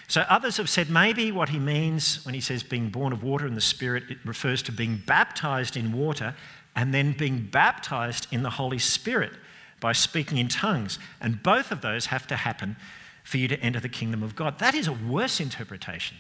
So 0.09 0.23
others 0.29 0.57
have 0.59 0.69
said 0.69 0.91
maybe 0.91 1.33
what 1.33 1.49
he 1.49 1.59
means 1.59 2.25
when 2.25 2.35
he 2.35 2.41
says 2.41 2.63
being 2.63 2.91
born 2.91 3.13
of 3.13 3.23
water 3.23 3.47
and 3.47 3.57
the 3.57 3.61
Spirit, 3.63 4.05
it 4.11 4.19
refers 4.25 4.63
to 4.65 4.73
being 4.73 5.03
baptized 5.07 5.77
in 5.77 5.93
water 5.93 6.35
and 6.75 6.93
then 6.93 7.13
being 7.13 7.49
baptized 7.51 8.27
in 8.31 8.43
the 8.43 8.51
Holy 8.51 8.79
Spirit 8.79 9.33
by 9.81 9.93
speaking 9.93 10.39
in 10.39 10.49
tongues. 10.49 10.99
And 11.21 11.43
both 11.43 11.71
of 11.71 11.81
those 11.81 12.07
have 12.07 12.27
to 12.29 12.37
happen 12.37 12.77
for 13.25 13.39
you 13.39 13.49
to 13.49 13.59
enter 13.61 13.81
the 13.81 13.89
kingdom 13.89 14.23
of 14.23 14.35
God. 14.37 14.59
That 14.59 14.75
is 14.75 14.87
a 14.87 14.93
worse 14.93 15.41
interpretation. 15.41 16.17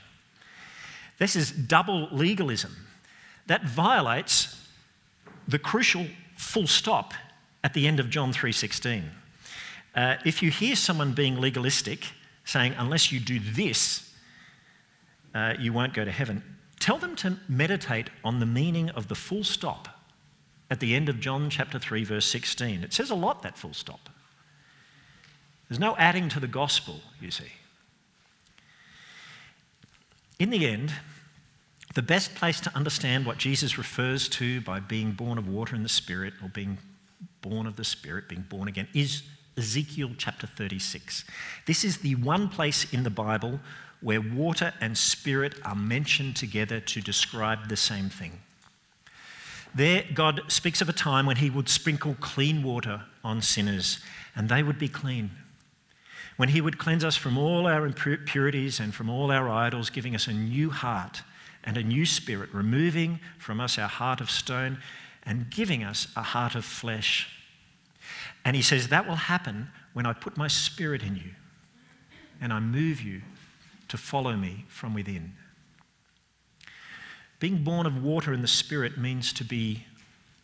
This 1.18 1.36
is 1.36 1.50
double 1.50 2.08
legalism. 2.10 2.76
That 3.46 3.64
violates 3.64 4.68
the 5.46 5.58
crucial 5.58 6.06
full 6.36 6.66
stop 6.66 7.14
at 7.64 7.74
the 7.74 7.86
end 7.86 8.00
of 8.00 8.10
John 8.10 8.32
3:16. 8.32 9.10
Uh, 9.94 10.16
if 10.24 10.42
you 10.42 10.50
hear 10.50 10.74
someone 10.74 11.12
being 11.12 11.40
legalistic, 11.40 12.06
saying, 12.52 12.74
unless 12.78 13.10
you 13.10 13.18
do 13.18 13.40
this, 13.40 14.14
uh, 15.34 15.54
you 15.58 15.72
won't 15.72 15.94
go 15.94 16.04
to 16.04 16.10
heaven. 16.10 16.42
Tell 16.78 16.98
them 16.98 17.16
to 17.16 17.38
meditate 17.48 18.10
on 18.22 18.40
the 18.40 18.46
meaning 18.46 18.90
of 18.90 19.08
the 19.08 19.14
full 19.14 19.42
stop 19.42 19.88
at 20.70 20.80
the 20.80 20.94
end 20.94 21.08
of 21.08 21.20
John 21.20 21.48
chapter 21.50 21.78
3, 21.78 22.04
verse 22.04 22.26
16. 22.26 22.84
It 22.84 22.92
says 22.92 23.10
a 23.10 23.14
lot, 23.14 23.42
that 23.42 23.56
full 23.56 23.74
stop. 23.74 24.10
There's 25.68 25.80
no 25.80 25.96
adding 25.96 26.28
to 26.30 26.40
the 26.40 26.46
gospel, 26.46 27.00
you 27.20 27.30
see. 27.30 27.52
In 30.38 30.50
the 30.50 30.66
end, 30.66 30.92
the 31.94 32.02
best 32.02 32.34
place 32.34 32.60
to 32.60 32.76
understand 32.76 33.26
what 33.26 33.38
Jesus 33.38 33.78
refers 33.78 34.28
to 34.30 34.60
by 34.60 34.80
being 34.80 35.12
born 35.12 35.38
of 35.38 35.48
water 35.48 35.74
and 35.74 35.84
the 35.84 35.90
Spirit, 35.90 36.34
or 36.42 36.48
being 36.48 36.78
born 37.40 37.66
of 37.66 37.76
the 37.76 37.84
Spirit, 37.84 38.28
being 38.28 38.42
born 38.48 38.68
again, 38.68 38.88
is 38.92 39.22
Ezekiel 39.56 40.12
chapter 40.16 40.46
36. 40.46 41.24
This 41.66 41.84
is 41.84 41.98
the 41.98 42.14
one 42.14 42.48
place 42.48 42.90
in 42.92 43.02
the 43.02 43.10
Bible 43.10 43.60
where 44.00 44.20
water 44.20 44.72
and 44.80 44.96
spirit 44.96 45.54
are 45.64 45.74
mentioned 45.74 46.36
together 46.36 46.80
to 46.80 47.00
describe 47.00 47.68
the 47.68 47.76
same 47.76 48.08
thing. 48.08 48.40
There, 49.74 50.04
God 50.12 50.42
speaks 50.48 50.80
of 50.80 50.88
a 50.88 50.92
time 50.92 51.26
when 51.26 51.36
He 51.36 51.50
would 51.50 51.68
sprinkle 51.68 52.16
clean 52.20 52.62
water 52.62 53.02
on 53.22 53.40
sinners 53.42 54.00
and 54.34 54.48
they 54.48 54.62
would 54.62 54.78
be 54.78 54.88
clean. 54.88 55.30
When 56.36 56.50
He 56.50 56.60
would 56.60 56.78
cleanse 56.78 57.04
us 57.04 57.16
from 57.16 57.38
all 57.38 57.66
our 57.66 57.86
impurities 57.86 58.80
and 58.80 58.94
from 58.94 59.08
all 59.08 59.30
our 59.30 59.48
idols, 59.48 59.90
giving 59.90 60.14
us 60.14 60.26
a 60.26 60.32
new 60.32 60.70
heart 60.70 61.22
and 61.62 61.76
a 61.76 61.82
new 61.82 62.04
spirit, 62.04 62.50
removing 62.52 63.20
from 63.38 63.60
us 63.60 63.78
our 63.78 63.88
heart 63.88 64.20
of 64.20 64.30
stone 64.30 64.78
and 65.22 65.50
giving 65.50 65.84
us 65.84 66.08
a 66.16 66.22
heart 66.22 66.54
of 66.54 66.64
flesh. 66.64 67.41
And 68.44 68.56
he 68.56 68.62
says, 68.62 68.88
That 68.88 69.06
will 69.06 69.14
happen 69.14 69.70
when 69.92 70.06
I 70.06 70.12
put 70.12 70.36
my 70.36 70.48
spirit 70.48 71.02
in 71.02 71.16
you 71.16 71.32
and 72.40 72.52
I 72.52 72.58
move 72.58 73.00
you 73.00 73.22
to 73.88 73.96
follow 73.96 74.36
me 74.36 74.64
from 74.68 74.94
within. 74.94 75.34
Being 77.38 77.64
born 77.64 77.86
of 77.86 78.02
water 78.02 78.32
and 78.32 78.42
the 78.42 78.48
Spirit 78.48 78.98
means 78.98 79.32
to 79.34 79.44
be 79.44 79.84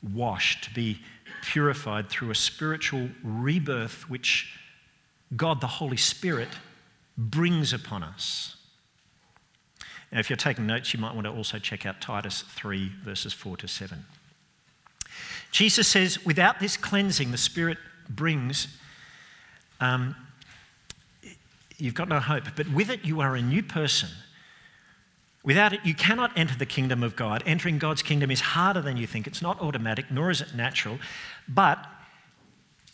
washed, 0.03 0.65
to 0.65 0.75
be 0.75 1.01
purified 1.43 2.09
through 2.09 2.31
a 2.31 2.35
spiritual 2.35 3.11
rebirth 3.23 4.09
which 4.09 4.53
God, 5.37 5.61
the 5.61 5.67
Holy 5.67 5.97
Spirit, 5.97 6.49
brings 7.17 7.73
upon 7.73 8.03
us. 8.03 8.57
Now, 10.11 10.21
if 10.21 10.31
you're 10.31 10.37
taking 10.37 10.67
notes, 10.67 10.95
you 10.95 11.01
might 11.01 11.15
want 11.15 11.27
to 11.27 11.33
also 11.33 11.59
check 11.59 11.85
out 11.85 12.01
Titus 12.01 12.43
3, 12.43 12.93
verses 13.05 13.33
4 13.33 13.57
to 13.59 13.69
7. 13.69 14.05
Jesus 15.51 15.89
says, 15.89 16.25
without 16.25 16.61
this 16.61 16.77
cleansing 16.77 17.31
the 17.31 17.39
Spirit 17.39 17.79
brings, 18.09 18.69
um, 19.81 20.15
you've 21.79 21.95
got 21.95 22.09
no 22.09 22.21
hope. 22.21 22.45
But 22.57 22.69
with 22.69 22.91
it, 22.91 23.05
you 23.05 23.21
are 23.21 23.35
a 23.35 23.43
new 23.43 23.63
person. 23.63 24.11
Without 25.45 25.73
it, 25.73 25.81
you 25.85 25.95
cannot 25.95 26.37
enter 26.37 26.57
the 26.57 26.67
kingdom 26.67 27.03
of 27.03 27.17
God. 27.17 27.43
Entering 27.47 27.79
God's 27.79 28.03
kingdom 28.03 28.31
is 28.31 28.41
harder 28.41 28.83
than 28.83 28.97
you 28.97 29.07
think. 29.07 29.27
It's 29.27 29.41
not 29.41 29.61
automatic, 29.61 30.11
nor 30.11 30.31
is 30.31 30.41
it 30.41 30.55
natural. 30.55 30.99
But 31.49 31.87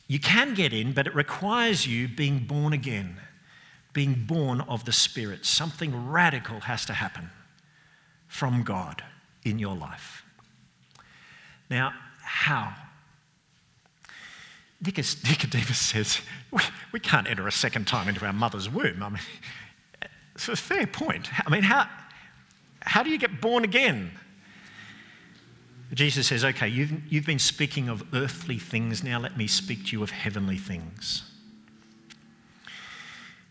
you 0.07 0.21
can 0.21 0.55
get 0.55 0.73
in, 0.73 0.93
but 0.93 1.07
it 1.07 1.15
requires 1.15 1.87
you 1.87 2.07
being 2.07 2.41
born 2.41 2.73
again, 2.73 3.17
being 3.93 4.25
born 4.27 4.61
of 4.63 4.85
the 4.85 4.93
Spirit. 4.93 5.45
Something 5.45 6.09
radical 6.09 6.61
has 6.61 6.85
to 6.87 6.93
happen 6.93 7.31
from 8.29 8.63
God 8.63 9.03
in 9.45 9.59
your 9.59 9.75
life. 9.75 10.25
Now, 11.71 11.93
how? 12.25 12.75
Nicodemus 14.85 15.79
says, 15.79 16.21
we, 16.51 16.61
we 16.93 17.01
can't 17.01 17.29
enter 17.29 17.47
a 17.47 17.53
second 17.53 17.87
time 17.87 18.09
into 18.09 18.25
our 18.27 18.33
mother's 18.33 18.69
womb. 18.69 19.03
I 19.03 19.09
mean, 19.09 19.21
it's 20.35 20.49
a 20.49 20.57
fair 20.57 20.87
point. 20.87 21.29
I 21.47 21.51
mean, 21.51 21.63
how, 21.63 21.89
how 22.83 23.03
do 23.03 23.11
you 23.11 23.19
get 23.19 23.41
born 23.41 23.65
again? 23.65 24.11
Jesus 25.93 26.27
says, 26.27 26.45
okay, 26.45 26.69
you've, 26.69 26.93
you've 27.11 27.27
been 27.27 27.39
speaking 27.39 27.89
of 27.89 28.03
earthly 28.13 28.59
things, 28.59 29.05
now 29.05 29.21
let 29.21 29.37
me 29.37 29.47
speak 29.47 29.87
to 29.87 29.93
you 29.93 30.03
of 30.03 30.11
heavenly 30.11 30.59
things. 30.59 31.31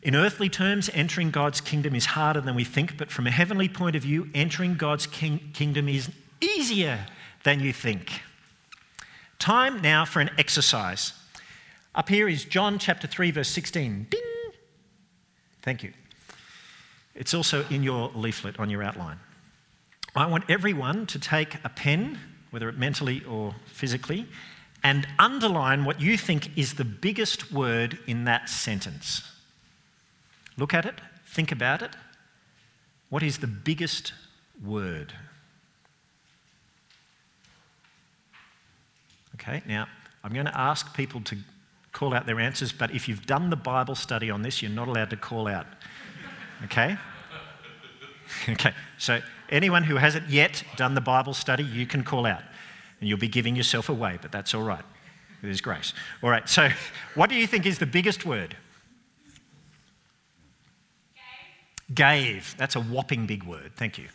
In 0.02 0.16
earthly 0.16 0.50
terms, 0.50 0.90
entering 0.94 1.32
God's 1.32 1.62
kingdom 1.62 1.96
is 1.96 2.08
harder 2.08 2.42
than 2.42 2.56
we 2.56 2.66
think, 2.66 2.98
but 2.98 3.10
from 3.10 3.26
a 3.26 3.32
heavenly 3.32 3.70
point 3.70 3.96
of 3.96 4.02
view, 4.02 4.30
entering 4.34 4.76
God's 4.76 5.08
king- 5.08 5.52
kingdom 5.54 5.88
is 5.88 6.10
easier 6.42 7.06
than 7.44 7.62
you 7.62 7.72
think. 7.72 8.22
Time 9.44 9.82
now 9.82 10.06
for 10.06 10.22
an 10.22 10.30
exercise. 10.38 11.12
Up 11.94 12.08
here 12.08 12.30
is 12.30 12.46
John 12.46 12.80
chapter 12.80 13.08
3, 13.08 13.32
verse 13.32 13.50
16. 13.50 14.08
Ding! 14.10 14.22
Thank 15.62 15.84
you. 15.84 15.92
It's 17.14 17.34
also 17.34 17.66
in 17.68 17.84
your 17.84 18.10
leaflet 18.16 18.58
on 18.58 18.70
your 18.70 18.82
outline. 18.82 19.20
I 20.16 20.28
want 20.28 20.46
everyone 20.50 21.08
to 21.08 21.20
take 21.20 21.58
a 21.62 21.68
pen, 21.68 22.20
whether 22.52 22.70
it 22.70 22.78
mentally 22.78 23.22
or 23.26 23.56
physically, 23.66 24.28
and 24.82 25.06
underline 25.20 25.84
what 25.84 26.00
you 26.00 26.18
think 26.18 26.58
is 26.58 26.76
the 26.76 26.86
biggest 26.86 27.52
word 27.52 28.00
in 28.08 28.24
that 28.24 28.48
sentence. 28.48 29.30
Look 30.56 30.74
at 30.74 30.86
it, 30.86 31.02
think 31.26 31.52
about 31.52 31.82
it. 31.82 31.98
What 33.10 33.24
is 33.24 33.40
the 33.40 33.48
biggest 33.48 34.14
word? 34.64 35.12
Okay, 39.36 39.62
now 39.68 39.88
I'm 40.24 40.34
going 40.34 40.46
to 40.46 40.58
ask 40.58 40.96
people 40.96 41.22
to 41.22 41.38
call 41.92 42.14
out 42.14 42.26
their 42.26 42.40
answers, 42.40 42.72
but 42.72 42.92
if 42.92 43.08
you've 43.08 43.26
done 43.26 43.50
the 43.50 43.56
Bible 43.56 43.96
study 43.96 44.30
on 44.30 44.42
this, 44.42 44.62
you're 44.62 44.72
not 44.72 44.88
allowed 44.88 45.10
to 45.12 45.18
call 45.18 45.48
out. 45.48 45.68
Okay? 46.66 46.98
okay, 48.50 48.74
so 48.98 49.20
anyone 49.50 49.84
who 49.84 49.98
hasn't 49.98 50.30
yet 50.30 50.64
done 50.76 50.96
the 50.96 51.02
Bible 51.02 51.34
study, 51.34 51.64
you 51.64 51.86
can 51.86 52.04
call 52.04 52.26
out. 52.26 52.42
And 53.00 53.10
you'll 53.10 53.20
be 53.20 53.28
giving 53.28 53.56
yourself 53.56 53.90
away, 53.90 54.18
but 54.22 54.32
that's 54.32 54.54
all 54.54 54.64
right. 54.64 54.84
There's 55.42 55.62
grace. 55.62 55.94
All 56.22 56.30
right, 56.30 56.48
so 56.48 56.70
what 57.16 57.30
do 57.30 57.36
you 57.36 57.46
think 57.48 57.66
is 57.66 57.78
the 57.78 57.86
biggest 57.86 58.26
word? 58.26 58.56
Gave. 61.14 61.96
Gave. 61.96 62.56
That's 62.58 62.76
a 62.76 62.82
whopping 62.82 63.26
big 63.26 63.44
word. 63.44 63.74
Thank 63.76 63.98
you. 63.98 64.08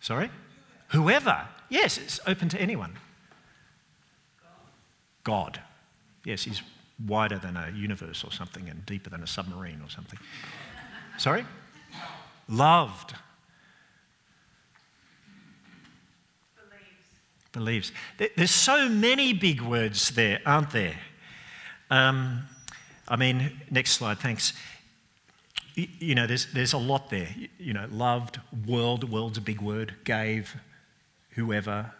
Sorry? 0.00 0.30
Whoever. 0.88 1.48
Yes, 1.68 1.98
it's 1.98 2.20
open 2.26 2.48
to 2.50 2.60
anyone. 2.60 2.96
God. 5.24 5.60
Yes, 6.24 6.44
he's 6.44 6.62
wider 7.04 7.38
than 7.38 7.56
a 7.56 7.72
universe 7.74 8.22
or 8.22 8.30
something 8.30 8.68
and 8.68 8.84
deeper 8.86 9.10
than 9.10 9.22
a 9.22 9.26
submarine 9.26 9.80
or 9.82 9.90
something. 9.90 10.18
Sorry? 11.18 11.44
Loved. 12.48 13.14
Believes. 17.52 17.92
Believes. 18.18 18.32
There's 18.36 18.50
so 18.50 18.88
many 18.88 19.32
big 19.32 19.60
words 19.60 20.10
there, 20.10 20.40
aren't 20.46 20.70
there? 20.70 20.96
Um, 21.90 22.44
I 23.08 23.16
mean, 23.16 23.60
next 23.70 23.92
slide, 23.92 24.18
thanks. 24.18 24.52
You 25.74 26.14
know, 26.14 26.26
there's, 26.26 26.46
there's 26.52 26.72
a 26.72 26.78
lot 26.78 27.10
there. 27.10 27.28
You 27.58 27.72
know, 27.72 27.86
loved, 27.90 28.40
world, 28.66 29.10
world's 29.10 29.38
a 29.38 29.40
big 29.40 29.60
word, 29.60 29.94
gave, 30.04 30.56
whoever, 31.34 31.92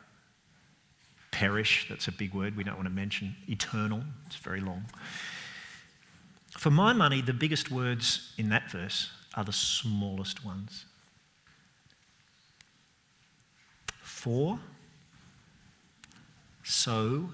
perish, 1.30 1.86
that's 1.88 2.08
a 2.08 2.12
big 2.12 2.34
word 2.34 2.56
we 2.56 2.64
don't 2.64 2.76
want 2.76 2.86
to 2.86 2.94
mention, 2.94 3.34
eternal, 3.48 4.02
it's 4.26 4.36
very 4.36 4.60
long. 4.60 4.84
For 6.50 6.70
my 6.70 6.92
money, 6.92 7.20
the 7.20 7.32
biggest 7.32 7.70
words 7.70 8.32
in 8.38 8.48
that 8.50 8.70
verse 8.70 9.10
are 9.34 9.44
the 9.44 9.52
smallest 9.52 10.44
ones. 10.44 10.86
For, 14.02 14.60
so, 16.62 17.30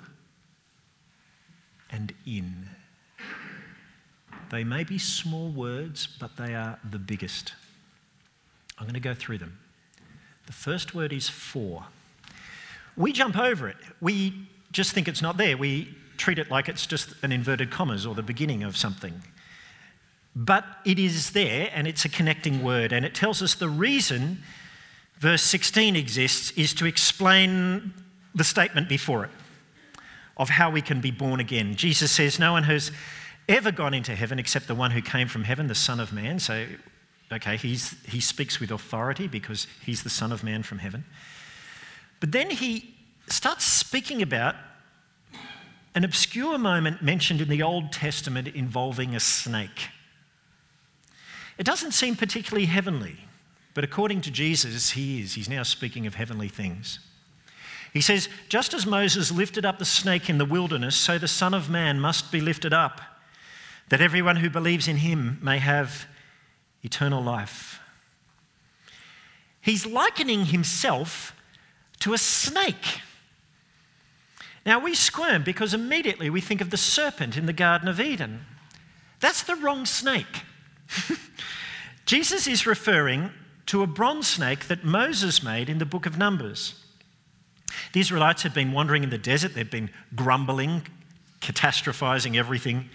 and 1.91 2.15
in. 2.27 2.71
They 4.51 4.65
may 4.65 4.85
be 4.85 4.99
small 4.99 5.51
words, 5.51 6.09
but 6.19 6.37
they 6.37 6.55
are 6.55 6.79
the 6.89 6.99
biggest. 6.99 7.53
I'm 8.79 8.87
going 8.87 8.95
to 8.95 9.01
go 9.01 9.15
through 9.15 9.39
them. 9.39 9.59
The 10.51 10.57
first 10.57 10.97
word 10.97 11.13
is 11.13 11.29
for. 11.29 11.85
We 12.97 13.13
jump 13.13 13.39
over 13.39 13.69
it. 13.69 13.77
We 14.01 14.49
just 14.73 14.91
think 14.91 15.07
it's 15.07 15.23
not 15.23 15.37
there. 15.37 15.57
We 15.57 15.95
treat 16.17 16.41
it 16.41 16.51
like 16.51 16.69
it's 16.69 16.87
just 16.87 17.15
an 17.23 17.31
inverted 17.31 17.71
commas 17.71 18.05
or 18.05 18.17
the 18.17 18.23
beginning 18.25 18.65
of 18.65 18.77
something. 18.77 19.23
But 20.35 20.65
it 20.85 20.99
is 20.99 21.31
there 21.31 21.71
and 21.73 21.87
it's 21.87 22.05
a 22.05 22.09
connecting 22.09 22.65
word, 22.65 22.93
and 22.93 23.05
it 23.05 23.15
tells 23.15 23.43
us 23.43 23.55
the 23.55 23.69
reason 23.69 24.43
verse 25.21 25.43
16 25.43 25.95
exists 25.95 26.51
is 26.57 26.75
to 26.75 26.85
explain 26.85 27.95
the 28.35 28.43
statement 28.43 28.89
before 28.89 29.27
it 29.27 29.31
of 30.37 30.49
how 30.49 30.69
we 30.69 30.83
can 30.83 31.01
be 31.01 31.13
born 31.13 31.39
again. 31.39 31.77
Jesus 31.77 32.11
says, 32.11 32.41
No 32.41 32.55
one 32.55 32.65
has 32.65 32.91
ever 33.49 33.71
gone 33.71 33.95
into 33.95 34.17
heaven 34.17 34.41
except 34.41 34.67
the 34.67 34.75
one 34.75 34.91
who 34.91 35.01
came 35.01 35.29
from 35.29 35.45
heaven, 35.45 35.69
the 35.69 35.77
Son 35.77 36.01
of 36.01 36.13
Man. 36.13 36.41
So, 36.41 36.67
okay, 37.33 37.57
he's, 37.57 37.97
he 38.05 38.21
speaks 38.21 38.61
with 38.61 38.71
authority 38.71 39.27
because 39.27 39.67
he's 39.85 40.03
the 40.03 40.11
Son 40.11 40.33
of 40.33 40.43
Man 40.43 40.63
from 40.63 40.79
heaven. 40.79 41.05
But 42.19 42.33
then 42.33 42.51
he 42.51 42.95
starts 43.29 43.65
speaking 43.65 44.21
about 44.23 44.57
an 45.95 46.05
obscure 46.05 46.59
moment 46.59 47.03
mentioned 47.03 47.41
in 47.41 47.49
the 47.49 47.63
Old 47.63 47.93
Testament 47.93 48.49
involving 48.49 49.15
a 49.15 49.21
snake. 49.21 49.89
It 51.59 51.65
doesn't 51.65 51.93
seem 51.93 52.17
particularly 52.17 52.67
heavenly, 52.67 53.17
but 53.75 53.85
according 53.85 54.21
to 54.23 54.31
Jesus, 54.31 54.91
he 54.91 55.21
is. 55.21 55.35
He's 55.35 55.49
now 55.49 55.63
speaking 55.63 56.07
of 56.07 56.15
heavenly 56.15 56.49
things. 56.49 57.01
He 57.93 58.01
says, 58.01 58.29
Just 58.49 58.73
as 58.73 58.87
Moses 58.87 59.33
lifted 59.33 59.65
up 59.65 59.79
the 59.79 59.85
snake 59.85 60.31
in 60.31 60.39
the 60.39 60.45
wilderness, 60.45 60.97
so 60.97 61.19
the 61.19 61.29
Son 61.29 61.55
of 61.55 61.69
Man 61.69 61.99
must 61.99 62.31
be 62.31 62.41
lifted 62.41 62.73
up, 62.73 63.01
that 63.89 64.01
everyone 64.01 64.37
who 64.37 64.49
believes 64.49 64.87
in 64.87 64.99
him 64.99 65.39
may 65.43 65.59
have 65.59 66.07
eternal 66.83 67.23
life. 67.23 67.81
He's 69.61 69.87
likening 69.87 70.47
himself 70.47 71.37
to 72.01 72.15
a 72.15 72.19
snake. 72.19 73.01
Now 74.65 74.79
we 74.79 74.95
squirm 74.95 75.43
because 75.43 75.75
immediately 75.75 76.31
we 76.31 76.41
think 76.41 76.61
of 76.61 76.71
the 76.71 76.77
serpent 76.77 77.37
in 77.37 77.47
the 77.47 77.53
Garden 77.53 77.89
of 77.89 78.01
Eden. 78.01 78.47
That's 79.21 79.43
the 79.43 79.57
wrong 79.57 79.87
snake. 79.87 80.45
Jesus 82.07 82.47
is 82.47 82.67
referring 82.67 83.31
to 83.67 83.83
a 83.83 83.87
bronze 83.87 84.27
snake 84.27 84.67
that 84.67 84.85
Moses 84.85 85.43
made 85.43 85.69
in 85.69 85.79
the 85.79 85.87
book 85.87 86.07
of 86.07 86.19
Numbers. 86.19 86.83
The 87.93 88.01
Israelites 88.01 88.43
had 88.43 88.55
been 88.55 88.73
wandering 88.73 89.05
in 89.05 89.11
the 89.11 89.19
desert, 89.19 89.55
they'd 89.55 89.71
been 89.71 89.91
grumbling, 90.15 90.87
catastrophizing 91.41 92.37
everything, 92.37 92.91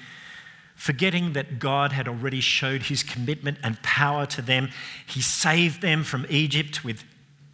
forgetting 0.75 1.33
that 1.33 1.59
God 1.59 1.91
had 1.91 2.07
already 2.07 2.41
showed 2.41 2.83
his 2.83 3.03
commitment 3.03 3.57
and 3.63 3.81
power 3.81 4.25
to 4.27 4.41
them. 4.41 4.69
He 5.05 5.21
saved 5.21 5.81
them 5.81 6.03
from 6.03 6.25
Egypt 6.29 6.83
with 6.83 7.03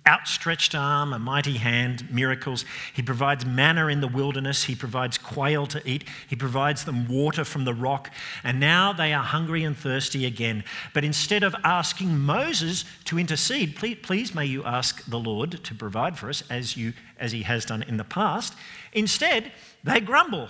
outstretched 0.08 0.74
arm, 0.74 1.14
a 1.14 1.20
mighty 1.20 1.58
hand, 1.58 2.10
miracles. 2.12 2.66
He 2.94 3.02
provides 3.02 3.46
manna 3.46 3.88
in 3.88 4.02
the 4.02 4.08
wilderness. 4.08 4.64
He 4.64 4.76
provides 4.76 5.18
quail 5.18 5.68
to 5.68 5.88
eat. 5.88 6.04
He 6.28 6.36
provides 6.36 6.86
them 6.86 7.08
water 7.08 7.44
from 7.44 7.66
the 7.66 7.74
rock. 7.74 8.12
And 8.44 8.60
now 8.60 8.94
they 8.94 9.14
are 9.14 9.24
hungry 9.24 9.64
and 9.64 9.78
thirsty 9.78 10.26
again. 10.26 10.64
But 10.94 11.06
instead 11.06 11.44
of 11.44 11.56
asking 11.64 12.18
Moses 12.18 12.84
to 13.06 13.20
intercede, 13.20 13.76
please, 13.76 13.98
please 14.02 14.34
may 14.34 14.46
you 14.46 14.64
ask 14.64 15.06
the 15.06 15.20
Lord 15.20 15.64
to 15.64 15.76
provide 15.76 16.18
for 16.18 16.30
us 16.30 16.44
as, 16.50 16.76
you, 16.76 16.94
as 17.20 17.32
he 17.32 17.44
has 17.44 17.66
done 17.66 17.84
in 17.84 17.98
the 17.98 18.04
past. 18.04 18.56
Instead, 18.94 19.52
they 19.84 20.00
grumble. 20.00 20.50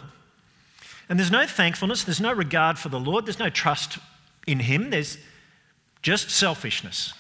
And 1.11 1.19
there's 1.19 1.29
no 1.29 1.45
thankfulness, 1.45 2.05
there's 2.05 2.21
no 2.21 2.31
regard 2.31 2.79
for 2.79 2.87
the 2.87 2.97
Lord, 2.97 3.25
there's 3.25 3.37
no 3.37 3.49
trust 3.49 3.97
in 4.47 4.59
him, 4.59 4.91
there's 4.91 5.17
just 6.01 6.29
selfishness. 6.29 7.13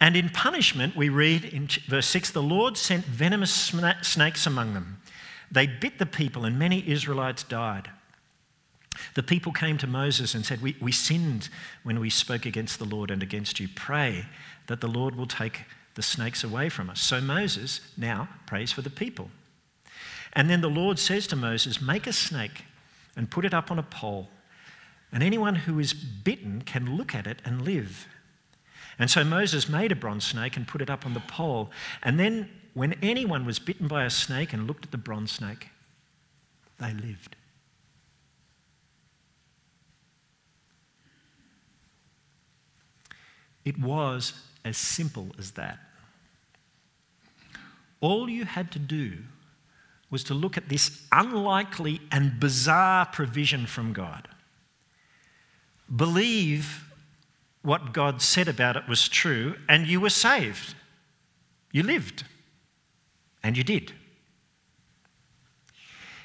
And 0.00 0.16
in 0.16 0.30
punishment, 0.30 0.96
we 0.96 1.08
read 1.08 1.44
in 1.44 1.68
verse 1.86 2.08
6 2.08 2.32
the 2.32 2.42
Lord 2.42 2.76
sent 2.76 3.04
venomous 3.04 3.72
snakes 4.02 4.44
among 4.44 4.74
them. 4.74 5.00
They 5.52 5.68
bit 5.68 6.00
the 6.00 6.04
people, 6.04 6.44
and 6.44 6.58
many 6.58 6.82
Israelites 6.88 7.44
died. 7.44 7.92
The 9.14 9.22
people 9.22 9.52
came 9.52 9.78
to 9.78 9.86
Moses 9.86 10.34
and 10.34 10.44
said, 10.44 10.60
we, 10.60 10.74
we 10.80 10.90
sinned 10.90 11.50
when 11.84 12.00
we 12.00 12.10
spoke 12.10 12.44
against 12.44 12.80
the 12.80 12.84
Lord 12.86 13.12
and 13.12 13.22
against 13.22 13.60
you. 13.60 13.68
Pray 13.68 14.26
that 14.66 14.80
the 14.80 14.88
Lord 14.88 15.14
will 15.14 15.28
take 15.28 15.60
the 15.94 16.02
snakes 16.02 16.42
away 16.42 16.70
from 16.70 16.90
us. 16.90 17.00
So 17.00 17.20
Moses 17.20 17.82
now 17.96 18.28
prays 18.46 18.72
for 18.72 18.82
the 18.82 18.90
people. 18.90 19.30
And 20.38 20.48
then 20.48 20.60
the 20.60 20.70
Lord 20.70 21.00
says 21.00 21.26
to 21.26 21.36
Moses, 21.36 21.82
Make 21.82 22.06
a 22.06 22.12
snake 22.12 22.64
and 23.16 23.28
put 23.28 23.44
it 23.44 23.52
up 23.52 23.72
on 23.72 23.78
a 23.80 23.82
pole, 23.82 24.28
and 25.10 25.20
anyone 25.20 25.56
who 25.56 25.80
is 25.80 25.92
bitten 25.92 26.62
can 26.62 26.96
look 26.96 27.12
at 27.12 27.26
it 27.26 27.42
and 27.44 27.62
live. 27.62 28.06
And 29.00 29.10
so 29.10 29.24
Moses 29.24 29.68
made 29.68 29.90
a 29.90 29.96
bronze 29.96 30.24
snake 30.24 30.56
and 30.56 30.68
put 30.68 30.80
it 30.80 30.88
up 30.88 31.04
on 31.04 31.14
the 31.14 31.20
pole. 31.20 31.72
And 32.04 32.20
then, 32.20 32.50
when 32.72 32.92
anyone 33.02 33.44
was 33.46 33.58
bitten 33.58 33.88
by 33.88 34.04
a 34.04 34.10
snake 34.10 34.52
and 34.52 34.68
looked 34.68 34.84
at 34.84 34.92
the 34.92 34.96
bronze 34.96 35.32
snake, 35.32 35.70
they 36.78 36.94
lived. 36.94 37.34
It 43.64 43.76
was 43.80 44.34
as 44.64 44.76
simple 44.76 45.32
as 45.36 45.52
that. 45.52 45.80
All 48.00 48.28
you 48.30 48.44
had 48.44 48.70
to 48.70 48.78
do 48.78 49.24
was 50.10 50.24
to 50.24 50.34
look 50.34 50.56
at 50.56 50.68
this 50.68 51.06
unlikely 51.12 52.00
and 52.10 52.40
bizarre 52.40 53.06
provision 53.06 53.66
from 53.66 53.92
God. 53.92 54.28
Believe 55.94 56.84
what 57.62 57.92
God 57.92 58.22
said 58.22 58.48
about 58.48 58.76
it 58.76 58.88
was 58.88 59.08
true, 59.08 59.56
and 59.68 59.86
you 59.86 60.00
were 60.00 60.10
saved. 60.10 60.74
You 61.72 61.82
lived. 61.82 62.24
And 63.42 63.56
you 63.56 63.64
did. 63.64 63.92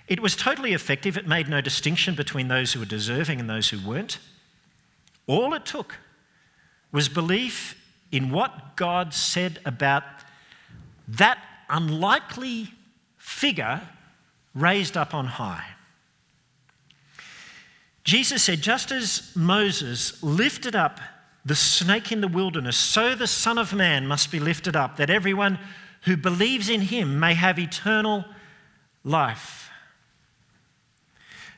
It 0.08 0.20
was 0.20 0.36
totally 0.36 0.74
effective. 0.74 1.18
It 1.18 1.28
made 1.28 1.48
no 1.48 1.62
distinction 1.62 2.16
between 2.16 2.48
those 2.48 2.74
who 2.74 2.80
were 2.80 2.86
deserving 2.86 3.40
and 3.40 3.50
those 3.50 3.70
who 3.70 3.88
weren't. 3.88 4.20
All 5.28 5.54
it 5.54 5.66
took 5.66 5.98
was 6.92 7.10
belief 7.10 7.80
in 8.12 8.30
what 8.30 8.76
God 8.76 9.14
said 9.14 9.60
about 9.66 10.04
that 11.08 11.38
unlikely 11.70 12.70
figure 13.24 13.82
raised 14.54 14.98
up 14.98 15.14
on 15.14 15.26
high. 15.26 15.66
Jesus 18.04 18.44
said, 18.44 18.62
just 18.62 18.92
as 18.92 19.32
Moses 19.34 20.22
lifted 20.22 20.76
up 20.76 21.00
the 21.46 21.56
snake 21.56 22.12
in 22.12 22.20
the 22.20 22.28
wilderness, 22.28 22.76
so 22.76 23.16
the 23.16 23.28
Son 23.28 23.58
of 23.58 23.74
Man 23.74 24.06
must 24.06 24.30
be 24.30 24.42
lifted 24.42 24.76
up, 24.76 24.98
that 24.98 25.10
everyone 25.10 25.58
who 26.02 26.18
believes 26.18 26.70
in 26.70 26.82
him 26.82 27.18
may 27.18 27.34
have 27.34 27.58
eternal 27.58 28.26
life. 29.06 29.70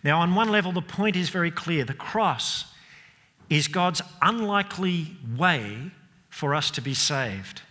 Now, 0.04 0.20
on 0.22 0.36
one 0.36 0.50
level, 0.50 0.72
the 0.72 0.84
point 0.84 1.16
is 1.16 1.30
very 1.30 1.50
clear. 1.50 1.84
The 1.84 1.96
cross 1.96 2.66
is 3.50 3.68
God's 3.68 4.04
unlikely 4.22 5.18
way 5.36 5.92
for 6.30 6.54
us 6.54 6.70
to 6.72 6.82
be 6.82 6.94
saved. 6.94 7.64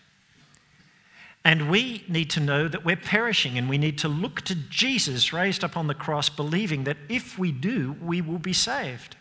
And 1.44 1.70
we 1.70 2.04
need 2.08 2.30
to 2.30 2.40
know 2.40 2.68
that 2.68 2.84
we're 2.84 2.96
perishing 2.96 3.58
and 3.58 3.68
we 3.68 3.76
need 3.76 3.98
to 3.98 4.08
look 4.08 4.40
to 4.42 4.54
Jesus 4.54 5.32
raised 5.32 5.62
up 5.62 5.76
on 5.76 5.88
the 5.88 5.94
cross, 5.94 6.30
believing 6.30 6.84
that 6.84 6.96
if 7.08 7.38
we 7.38 7.52
do, 7.52 7.96
we 8.00 8.22
will 8.22 8.38
be 8.38 8.54
saved. 8.54 9.16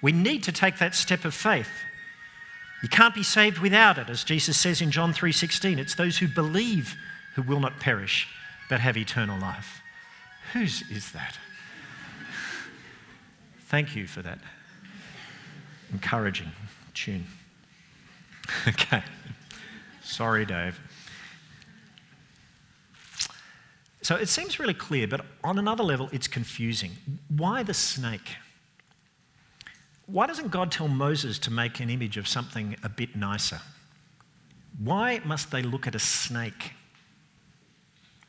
We 0.00 0.12
need 0.12 0.44
to 0.44 0.52
take 0.52 0.78
that 0.78 0.94
step 0.94 1.24
of 1.24 1.34
faith. 1.34 1.70
You 2.82 2.88
can't 2.88 3.14
be 3.14 3.22
saved 3.22 3.58
without 3.58 3.98
it, 3.98 4.10
as 4.10 4.22
Jesus 4.22 4.60
says 4.60 4.80
in 4.80 4.90
John 4.90 5.12
3:16. 5.12 5.78
It's 5.78 5.94
those 5.94 6.18
who 6.18 6.28
believe 6.28 6.94
who 7.34 7.42
will 7.42 7.58
not 7.58 7.80
perish, 7.80 8.28
but 8.68 8.80
have 8.80 8.96
eternal 8.96 9.38
life. 9.38 9.80
Whose 10.52 10.82
is 10.90 11.12
that? 11.12 11.38
Thank 13.66 13.96
you 13.96 14.06
for 14.06 14.22
that 14.22 14.38
encouraging 15.90 16.52
tune. 16.92 17.26
okay. 18.68 19.02
Sorry, 20.04 20.44
Dave. 20.44 20.78
So 24.02 24.16
it 24.16 24.28
seems 24.28 24.58
really 24.58 24.74
clear, 24.74 25.08
but 25.08 25.24
on 25.42 25.58
another 25.58 25.82
level, 25.82 26.10
it's 26.12 26.28
confusing. 26.28 26.92
Why 27.28 27.62
the 27.62 27.72
snake? 27.72 28.36
Why 30.06 30.26
doesn't 30.26 30.50
God 30.50 30.70
tell 30.70 30.88
Moses 30.88 31.38
to 31.40 31.50
make 31.50 31.80
an 31.80 31.88
image 31.88 32.18
of 32.18 32.28
something 32.28 32.76
a 32.82 32.90
bit 32.90 33.16
nicer? 33.16 33.62
Why 34.78 35.22
must 35.24 35.50
they 35.50 35.62
look 35.62 35.86
at 35.86 35.94
a 35.94 35.98
snake? 35.98 36.72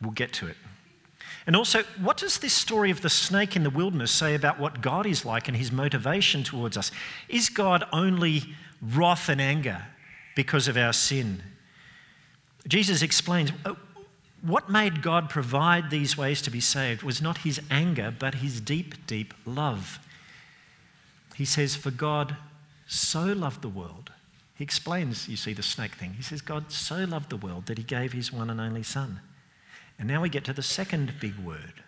We'll 0.02 0.12
get 0.12 0.32
to 0.34 0.48
it. 0.48 0.56
And 1.46 1.58
also, 1.58 1.84
what 2.02 2.16
does 2.18 2.40
this 2.40 2.54
story 2.54 2.90
of 2.90 3.02
the 3.02 3.10
snake 3.10 3.58
in 3.58 3.64
the 3.64 3.70
wilderness 3.70 4.12
say 4.12 4.34
about 4.34 4.60
what 4.60 4.82
God 4.82 5.06
is 5.06 5.26
like 5.26 5.50
and 5.50 5.58
his 5.58 5.74
motivation 5.74 6.44
towards 6.44 6.78
us? 6.78 6.90
Is 7.28 7.50
God 7.50 7.84
only 7.92 8.44
wrath 8.82 9.28
and 9.28 9.42
anger 9.42 9.88
because 10.36 10.70
of 10.70 10.78
our 10.78 10.94
sin? 10.94 11.44
Jesus 12.68 13.02
explains 13.02 13.52
uh, 13.64 13.76
what 14.42 14.70
made 14.70 15.02
God 15.02 15.30
provide 15.30 15.90
these 15.90 16.18
ways 16.18 16.42
to 16.44 16.52
be 16.52 16.60
saved 16.60 17.04
was 17.04 17.22
not 17.22 17.40
his 17.40 17.60
anger, 17.70 18.14
but 18.18 18.36
his 18.36 18.62
deep, 18.62 19.08
deep 19.08 19.34
love. 19.46 20.00
He 21.36 21.46
says, 21.46 21.76
For 21.76 21.92
God 21.92 22.38
so 22.88 23.24
loved 23.24 23.62
the 23.62 23.70
world. 23.70 24.12
He 24.56 24.64
explains, 24.64 25.28
you 25.28 25.36
see, 25.36 25.54
the 25.54 25.64
snake 25.64 25.96
thing. 25.96 26.14
He 26.14 26.24
says, 26.24 26.42
God 26.42 26.72
so 26.72 27.04
loved 27.04 27.30
the 27.30 27.38
world 27.38 27.66
that 27.66 27.78
he 27.78 27.84
gave 27.84 28.14
his 28.14 28.32
one 28.32 28.50
and 28.50 28.62
only 28.62 28.84
Son. 28.84 29.20
And 30.00 30.08
now 30.08 30.22
we 30.22 30.30
get 30.30 30.46
to 30.46 30.54
the 30.54 30.64
second 30.64 31.14
big 31.20 31.38
word 31.38 31.84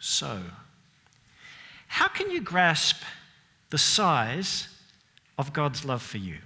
so. 0.00 0.40
How 1.86 2.08
can 2.08 2.30
you 2.30 2.40
grasp 2.40 3.02
the 3.70 3.78
size 3.78 4.68
of 5.38 5.52
God's 5.52 5.84
love 5.84 6.02
for 6.02 6.18
you? 6.18 6.38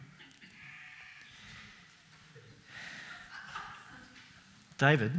David, 4.78 5.12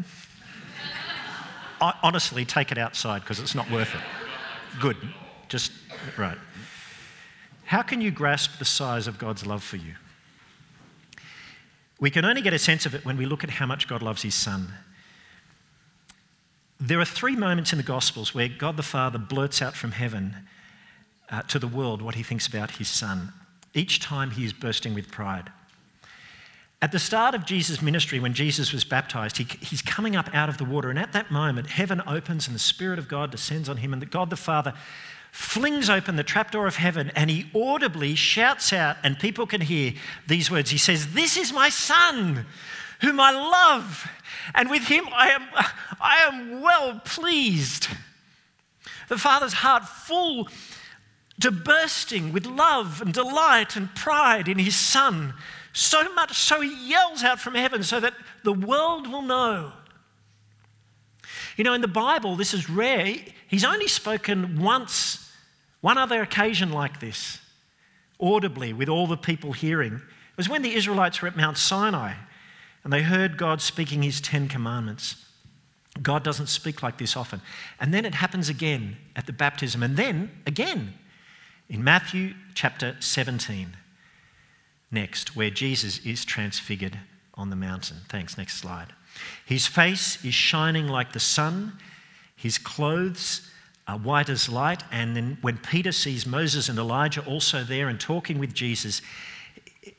honestly, 1.82 2.46
take 2.46 2.72
it 2.72 2.78
outside 2.78 3.22
because 3.22 3.39
it's 3.39 3.56
not 3.56 3.70
worth 3.72 3.93
it. 3.96 4.02
Good. 4.80 4.98
Just, 5.50 5.72
right. 6.17 6.38
How 7.65 7.82
can 7.82 8.02
you 8.02 8.12
grasp 8.12 8.60
the 8.60 8.65
size 8.65 9.08
of 9.08 9.17
God's 9.17 9.46
love 9.46 9.63
for 9.63 9.78
you? 9.78 9.96
We 12.00 12.12
can 12.12 12.26
only 12.26 12.41
get 12.41 12.54
a 12.54 12.60
sense 12.60 12.86
of 12.86 12.93
it 12.93 13.04
when 13.04 13.17
we 13.17 13.26
look 13.26 13.43
at 13.43 13.50
how 13.50 13.65
much 13.65 13.88
God 13.88 14.04
loves 14.04 14.22
his 14.22 14.36
son. 14.36 14.74
There 16.80 17.00
are 17.00 17.06
three 17.06 17.36
moments 17.36 17.72
in 17.72 17.78
the 17.78 17.84
Gospels 17.84 18.36
where 18.36 18.48
God 18.48 18.78
the 18.78 18.84
Father 18.84 19.17
blurts 19.17 19.62
out 19.62 19.74
from 19.74 19.91
heaven 19.91 20.36
uh, 21.32 21.41
to 21.43 21.58
the 21.58 21.67
world 21.67 22.02
what 22.02 22.15
he 22.15 22.22
thinks 22.22 22.46
about 22.46 22.72
his 22.72 22.88
son. 22.88 23.34
Each 23.74 24.00
time 24.00 24.32
he 24.32 24.46
is 24.46 24.54
bursting 24.54 24.93
with 24.93 25.12
pride. 25.12 25.52
At 26.80 26.92
the 26.92 27.00
start 27.00 27.34
of 27.34 27.46
Jesus' 27.46 27.82
ministry, 27.82 28.20
when 28.20 28.34
Jesus 28.34 28.72
was 28.72 28.84
baptized, 28.84 29.38
he, 29.38 29.48
he's 29.62 29.82
coming 29.82 30.16
up 30.16 30.30
out 30.34 30.48
of 30.48 30.60
the 30.60 30.66
water, 30.66 30.92
and 30.92 31.00
at 31.00 31.12
that 31.13 31.32
moment, 31.32 31.68
heaven 31.68 32.04
opens 32.06 32.48
and 32.48 32.54
the 32.54 32.60
Spirit 32.60 33.00
of 33.00 33.08
God 33.08 33.32
descends 33.32 33.68
on 33.68 33.78
him, 33.78 33.94
and 33.94 34.02
the 34.02 34.06
God 34.06 34.30
the 34.30 34.36
Father 34.36 34.74
flings 35.32 35.90
open 35.90 36.16
the 36.16 36.24
trapdoor 36.24 36.66
of 36.66 36.78
heaven 36.78 37.12
and 37.16 37.30
he 37.30 37.46
audibly 37.54 38.16
shouts 38.16 38.74
out, 38.74 38.98
and 39.04 39.20
people 39.20 39.46
can 39.46 39.62
hear 39.62 39.94
these 40.28 40.50
words. 40.50 40.72
He 40.72 40.78
says, 40.78 41.13
This 41.13 41.38
is 41.38 41.54
my 41.54 41.70
Son, 41.70 42.46
whom 43.02 43.20
I 43.20 43.32
love, 43.32 44.10
and 44.56 44.70
with 44.70 44.88
him 44.88 45.06
I 45.12 45.30
am, 45.30 45.44
I 46.00 46.18
am 46.28 46.62
well 46.62 47.02
pleased. 47.06 47.88
The 49.10 49.18
Father's 49.18 49.54
heart 49.54 49.86
full 49.86 50.48
to 51.40 51.52
bursting 51.52 52.34
with 52.34 52.46
love 52.46 53.02
and 53.02 53.13
delight 53.13 53.76
and 53.76 53.94
pride 53.94 54.48
in 54.48 54.58
his 54.58 54.76
Son 54.76 55.34
so 55.78 56.12
much 56.13 56.36
so 56.36 56.60
he 56.62 56.90
yells 56.90 57.24
out 57.24 57.40
from 57.40 57.54
heaven 57.54 57.84
so 57.84 58.00
that 58.00 58.13
the 58.44 58.52
world 58.52 59.08
will 59.12 59.22
know. 59.22 59.74
You 61.56 61.63
know, 61.63 61.74
in 61.74 61.82
the 61.82 61.88
Bible, 61.88 62.36
this 62.36 62.54
is 62.54 62.68
rare. 62.68 63.16
He's 63.48 63.63
only 63.63 63.88
spoken 63.88 64.60
once, 64.60 65.32
one 65.82 65.98
other 66.00 66.22
occasion 66.22 66.72
like 66.72 67.00
this, 67.00 67.40
audibly 68.20 68.74
with 68.74 68.90
all 68.90 69.06
the 69.06 69.18
people 69.18 69.54
hearing. 69.54 69.94
It 69.94 70.38
was 70.38 70.50
when 70.50 70.63
the 70.63 70.74
Israelites 70.74 71.22
were 71.22 71.28
at 71.28 71.38
Mount 71.38 71.58
Sinai 71.60 72.13
and 72.84 72.92
they 72.92 73.04
heard 73.04 73.38
God 73.38 73.62
speaking 73.62 74.02
his 74.02 74.20
Ten 74.20 74.48
Commandments. 74.48 75.26
God 76.02 76.24
doesn't 76.24 76.48
speak 76.48 76.82
like 76.82 76.98
this 76.98 77.16
often. 77.16 77.42
And 77.80 77.94
then 77.94 78.04
it 78.04 78.16
happens 78.16 78.50
again 78.50 78.98
at 79.16 79.28
the 79.28 79.34
baptism, 79.34 79.84
and 79.84 79.96
then 79.98 80.32
again 80.48 80.96
in 81.70 81.84
Matthew 81.84 82.34
chapter 82.56 82.96
17 83.00 83.76
next, 84.91 85.36
where 85.36 85.50
Jesus 85.50 86.06
is 86.06 86.26
transfigured 86.26 87.00
on 87.34 87.50
the 87.50 87.56
mountain. 87.56 87.97
Thanks, 88.10 88.38
next 88.38 88.58
slide. 88.58 88.93
His 89.45 89.67
face 89.67 90.23
is 90.23 90.34
shining 90.34 90.88
like 90.88 91.13
the 91.13 91.19
sun, 91.19 91.73
his 92.36 92.58
clothes 92.58 93.50
are 93.88 93.97
white 93.97 94.30
as 94.30 94.50
light. 94.50 94.84
And 94.91 95.15
then 95.15 95.38
when 95.41 95.58
Peter 95.58 95.91
sees 95.91 96.26
Moses 96.26 96.69
and 96.69 96.78
Elijah 96.78 97.26
also 97.26 97.63
there 97.63 97.88
and 97.88 98.00
talking 98.00 98.38
with 98.38 98.54
Jesus, 98.54 99.02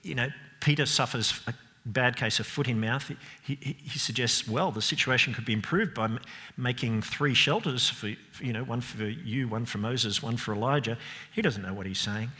you 0.03 0.15
know, 0.15 0.29
Peter 0.61 0.87
suffers 0.87 1.41
a 1.47 1.55
bad 1.87 2.17
case 2.17 2.39
of 2.39 2.47
foot 2.47 2.69
in 2.69 2.81
mouth. 2.81 3.11
He, 3.43 3.59
he, 3.61 3.77
he 3.83 3.99
suggests, 3.99 4.47
well, 4.47 4.71
the 4.71 4.83
situation 4.83 5.33
could 5.33 5.47
be 5.47 5.53
improved 5.53 5.95
by 5.95 6.05
m- 6.05 6.21
making 6.57 7.03
three 7.03 7.35
shelters 7.35 7.89
for, 7.89 8.09
you 8.41 8.53
know, 8.53 8.63
one 8.63 8.83
for 8.83 9.05
you, 9.05 9.49
one 9.49 9.65
for 9.65 9.79
Moses, 9.79 10.23
one 10.23 10.37
for 10.37 10.55
Elijah. 10.55 10.99
He 11.33 11.41
doesn't 11.41 11.63
know 11.63 11.73
what 11.73 11.87
he's 11.87 12.01
saying. 12.01 12.31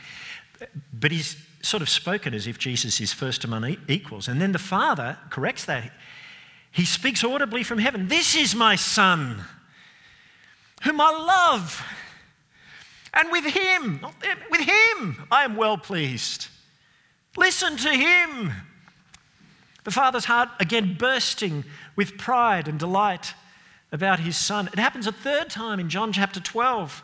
But 0.93 1.11
he's 1.11 1.37
sort 1.61 1.81
of 1.81 1.89
spoken 1.89 2.33
as 2.33 2.47
if 2.47 2.57
Jesus 2.57 3.01
is 3.01 3.13
first 3.13 3.43
among 3.43 3.77
equals. 3.87 4.27
And 4.27 4.41
then 4.41 4.51
the 4.51 4.59
Father 4.59 5.17
corrects 5.29 5.65
that. 5.65 5.91
He 6.71 6.85
speaks 6.85 7.23
audibly 7.23 7.63
from 7.63 7.79
heaven 7.79 8.07
This 8.07 8.35
is 8.35 8.55
my 8.55 8.75
Son, 8.75 9.43
whom 10.83 11.01
I 11.01 11.09
love. 11.09 11.83
And 13.13 13.31
with 13.31 13.45
him, 13.45 14.05
with 14.51 14.61
him, 14.61 15.27
I 15.31 15.43
am 15.43 15.55
well 15.55 15.77
pleased. 15.77 16.47
Listen 17.35 17.75
to 17.77 17.89
him. 17.89 18.51
The 19.83 19.91
Father's 19.91 20.25
heart 20.25 20.49
again 20.59 20.95
bursting 20.99 21.63
with 21.95 22.17
pride 22.17 22.67
and 22.67 22.77
delight 22.77 23.33
about 23.91 24.19
his 24.19 24.37
Son. 24.37 24.69
It 24.71 24.77
happens 24.77 25.07
a 25.07 25.11
third 25.11 25.49
time 25.49 25.79
in 25.79 25.89
John 25.89 26.13
chapter 26.13 26.39
12. 26.39 27.01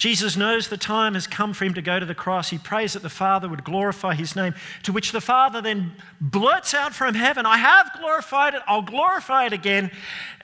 Jesus 0.00 0.34
knows 0.34 0.68
the 0.68 0.78
time 0.78 1.12
has 1.12 1.26
come 1.26 1.52
for 1.52 1.66
him 1.66 1.74
to 1.74 1.82
go 1.82 2.00
to 2.00 2.06
the 2.06 2.14
cross. 2.14 2.48
He 2.48 2.56
prays 2.56 2.94
that 2.94 3.02
the 3.02 3.10
Father 3.10 3.50
would 3.50 3.64
glorify 3.64 4.14
his 4.14 4.34
name, 4.34 4.54
to 4.84 4.92
which 4.92 5.12
the 5.12 5.20
Father 5.20 5.60
then 5.60 5.92
blurts 6.18 6.72
out 6.72 6.94
from 6.94 7.14
heaven, 7.14 7.44
I 7.44 7.58
have 7.58 7.90
glorified 7.98 8.54
it, 8.54 8.62
I'll 8.66 8.80
glorify 8.80 9.44
it 9.44 9.52
again. 9.52 9.90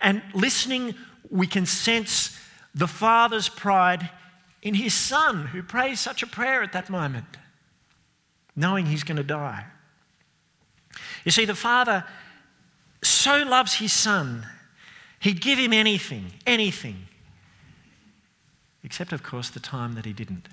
And 0.03 0.21
listening, 0.35 0.95
we 1.31 1.47
can 1.47 1.65
sense 1.65 2.39
the 2.75 2.87
Father's 2.87 3.49
pride 3.49 4.11
in 4.61 4.75
his 4.75 4.93
Son, 4.93 5.47
who 5.47 5.63
prays 5.63 6.01
such 6.01 6.23
a 6.23 6.27
prayer 6.27 6.63
at 6.63 6.75
that 6.75 6.91
moment, 6.91 7.39
knowing 8.55 8.85
he's 8.85 9.05
going 9.05 9.17
to 9.17 9.23
die. 9.23 9.65
You 11.25 11.31
see, 11.31 11.47
the 11.47 11.55
Father 11.55 12.05
so 13.03 13.39
loves 13.39 13.73
his 13.73 13.95
son, 13.95 14.47
he'd 15.21 15.41
give 15.41 15.59
him 15.59 15.73
anything, 15.73 16.27
anything. 16.47 17.06
Except, 18.87 19.13
of 19.13 19.25
course, 19.25 19.51
the 19.51 19.59
time 19.59 19.95
that 19.95 20.07
he 20.07 20.13
didn't. 20.13 20.49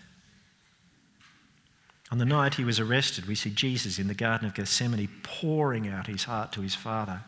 On 2.12 2.18
the 2.18 2.26
night 2.26 2.56
he 2.56 2.66
was 2.66 2.80
arrested, 2.80 3.28
we 3.28 3.36
see 3.36 3.52
Jesus 3.52 4.00
in 4.00 4.08
the 4.08 4.16
Garden 4.16 4.48
of 4.48 4.56
Gethsemane 4.56 5.08
pouring 5.22 5.88
out 5.88 6.08
his 6.08 6.24
heart 6.24 6.52
to 6.54 6.62
his 6.62 6.74
Father. 6.74 7.22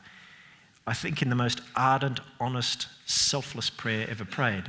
I 0.88 0.96
think 0.96 1.22
in 1.22 1.30
the 1.30 1.36
most 1.36 1.62
ardent, 1.76 2.22
honest, 2.40 2.88
selfless 3.06 3.70
prayer 3.70 4.08
ever 4.10 4.26
prayed. 4.26 4.64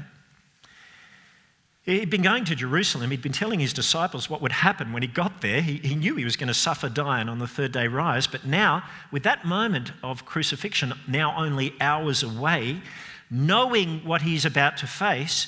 He'd 1.84 2.10
been 2.10 2.22
going 2.22 2.44
to 2.44 2.54
Jerusalem. 2.54 3.12
He'd 3.12 3.22
been 3.22 3.32
telling 3.32 3.60
his 3.60 3.72
disciples 3.72 4.28
what 4.28 4.42
would 4.42 4.52
happen 4.52 4.92
when 4.92 5.02
he 5.02 5.08
got 5.08 5.40
there. 5.40 5.62
He, 5.62 5.76
he 5.78 5.94
knew 5.94 6.16
he 6.16 6.24
was 6.24 6.36
going 6.36 6.48
to 6.48 6.54
suffer, 6.54 6.90
die, 6.90 7.20
and 7.20 7.30
on 7.30 7.38
the 7.38 7.46
third 7.46 7.72
day 7.72 7.86
rise. 7.88 8.26
But 8.26 8.44
now, 8.44 8.82
with 9.10 9.22
that 9.22 9.46
moment 9.46 9.92
of 10.02 10.26
crucifixion 10.26 10.92
now 11.08 11.34
only 11.38 11.74
hours 11.80 12.22
away, 12.22 12.82
knowing 13.30 14.04
what 14.04 14.22
he's 14.22 14.44
about 14.44 14.76
to 14.78 14.86
face, 14.86 15.46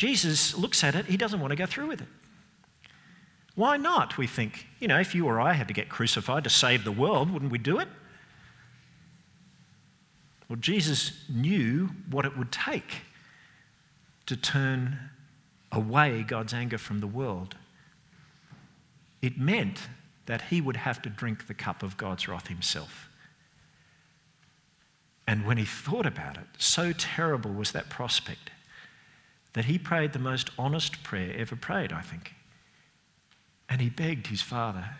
Jesus 0.00 0.56
looks 0.56 0.82
at 0.82 0.94
it. 0.94 1.04
He 1.04 1.18
doesn't 1.18 1.40
want 1.40 1.50
to 1.50 1.56
go 1.56 1.66
through 1.66 1.88
with 1.88 2.00
it. 2.00 2.08
Why 3.54 3.76
not? 3.76 4.16
We 4.16 4.26
think. 4.26 4.66
You 4.78 4.88
know, 4.88 4.98
if 4.98 5.14
you 5.14 5.26
or 5.26 5.38
I 5.38 5.52
had 5.52 5.68
to 5.68 5.74
get 5.74 5.90
crucified 5.90 6.42
to 6.44 6.48
save 6.48 6.84
the 6.84 6.90
world, 6.90 7.30
wouldn't 7.30 7.52
we 7.52 7.58
do 7.58 7.78
it? 7.78 7.88
Well, 10.48 10.56
Jesus 10.56 11.26
knew 11.28 11.90
what 12.10 12.24
it 12.24 12.34
would 12.34 12.50
take 12.50 13.02
to 14.24 14.38
turn 14.38 15.10
away 15.70 16.22
God's 16.22 16.54
anger 16.54 16.78
from 16.78 17.00
the 17.00 17.06
world. 17.06 17.56
It 19.20 19.38
meant 19.38 19.80
that 20.24 20.44
he 20.48 20.62
would 20.62 20.78
have 20.78 21.02
to 21.02 21.10
drink 21.10 21.46
the 21.46 21.52
cup 21.52 21.82
of 21.82 21.98
God's 21.98 22.26
wrath 22.26 22.46
himself. 22.46 23.10
And 25.28 25.44
when 25.44 25.58
he 25.58 25.66
thought 25.66 26.06
about 26.06 26.38
it, 26.38 26.46
so 26.56 26.92
terrible 26.92 27.52
was 27.52 27.72
that 27.72 27.90
prospect 27.90 28.48
that 29.52 29.66
he 29.66 29.78
prayed 29.78 30.12
the 30.12 30.18
most 30.18 30.50
honest 30.58 31.02
prayer 31.02 31.34
ever 31.36 31.56
prayed, 31.56 31.92
I 31.92 32.02
think. 32.02 32.34
And 33.68 33.80
he 33.80 33.88
begged 33.88 34.28
his 34.28 34.42
father 34.42 34.90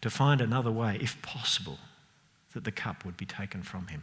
to 0.00 0.10
find 0.10 0.40
another 0.40 0.70
way, 0.70 0.98
if 1.00 1.20
possible, 1.22 1.78
that 2.52 2.64
the 2.64 2.72
cup 2.72 3.04
would 3.04 3.16
be 3.16 3.26
taken 3.26 3.62
from 3.62 3.88
him. 3.88 4.02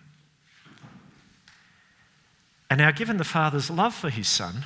And 2.70 2.80
now, 2.80 2.92
given 2.92 3.18
the 3.18 3.24
father's 3.24 3.70
love 3.70 3.94
for 3.94 4.10
his 4.10 4.28
son, 4.28 4.66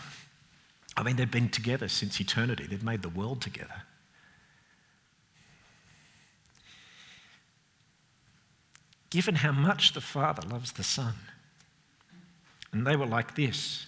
I 0.96 1.04
mean, 1.04 1.16
they've 1.16 1.30
been 1.30 1.50
together 1.50 1.88
since 1.88 2.20
eternity, 2.20 2.66
they've 2.68 2.84
made 2.84 3.02
the 3.02 3.10
world 3.10 3.42
together. 3.42 3.84
Given 9.10 9.36
how 9.36 9.52
much 9.52 9.94
the 9.94 10.02
Father 10.02 10.48
loves 10.48 10.74
the 10.74 10.84
Son, 10.84 11.16
and 12.72 12.86
they 12.86 12.96
were 12.96 13.06
like 13.06 13.36
this, 13.36 13.87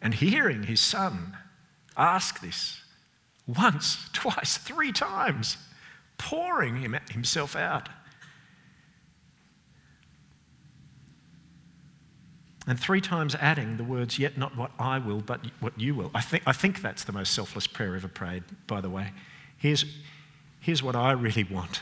and 0.00 0.14
hearing 0.14 0.64
his 0.64 0.80
Son 0.80 1.36
ask 1.96 2.40
this 2.40 2.82
once, 3.46 4.08
twice, 4.12 4.58
three 4.58 4.92
times, 4.92 5.56
pouring 6.18 6.76
him, 6.76 6.96
himself 7.10 7.56
out 7.56 7.88
And 12.68 12.78
three 12.78 13.00
times 13.00 13.34
adding 13.36 13.78
the 13.78 13.82
words, 13.82 14.18
Yet 14.18 14.36
not 14.36 14.54
what 14.54 14.70
I 14.78 14.98
will, 14.98 15.22
but 15.22 15.40
what 15.58 15.80
you 15.80 15.94
will. 15.94 16.10
I 16.14 16.20
think, 16.20 16.42
I 16.46 16.52
think 16.52 16.82
that's 16.82 17.02
the 17.02 17.12
most 17.12 17.32
selfless 17.32 17.66
prayer 17.66 17.96
ever 17.96 18.08
prayed, 18.08 18.44
by 18.66 18.82
the 18.82 18.90
way. 18.90 19.12
Here's, 19.56 19.86
here's 20.60 20.82
what 20.82 20.94
I 20.94 21.12
really 21.12 21.44
want. 21.44 21.80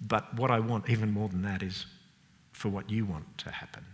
But 0.00 0.34
what 0.34 0.50
I 0.50 0.60
want, 0.60 0.88
even 0.88 1.12
more 1.12 1.28
than 1.28 1.42
that, 1.42 1.62
is 1.62 1.84
for 2.52 2.70
what 2.70 2.88
you 2.88 3.04
want 3.04 3.36
to 3.38 3.50
happen. 3.50 3.84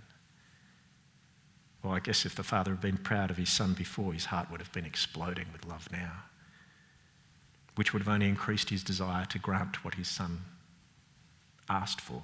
Well, 1.82 1.94
I 1.94 2.00
guess 2.00 2.24
if 2.24 2.34
the 2.34 2.44
father 2.44 2.72
had 2.72 2.80
been 2.80 2.98
proud 2.98 3.30
of 3.30 3.36
his 3.36 3.50
son 3.50 3.74
before, 3.74 4.12
his 4.12 4.26
heart 4.26 4.50
would 4.50 4.60
have 4.60 4.72
been 4.72 4.84
exploding 4.84 5.46
with 5.52 5.66
love 5.66 5.88
now, 5.90 6.24
which 7.74 7.92
would 7.92 8.02
have 8.02 8.12
only 8.12 8.28
increased 8.28 8.70
his 8.70 8.84
desire 8.84 9.24
to 9.26 9.38
grant 9.38 9.84
what 9.84 9.94
his 9.94 10.08
son 10.08 10.42
asked 11.68 12.00
for. 12.00 12.22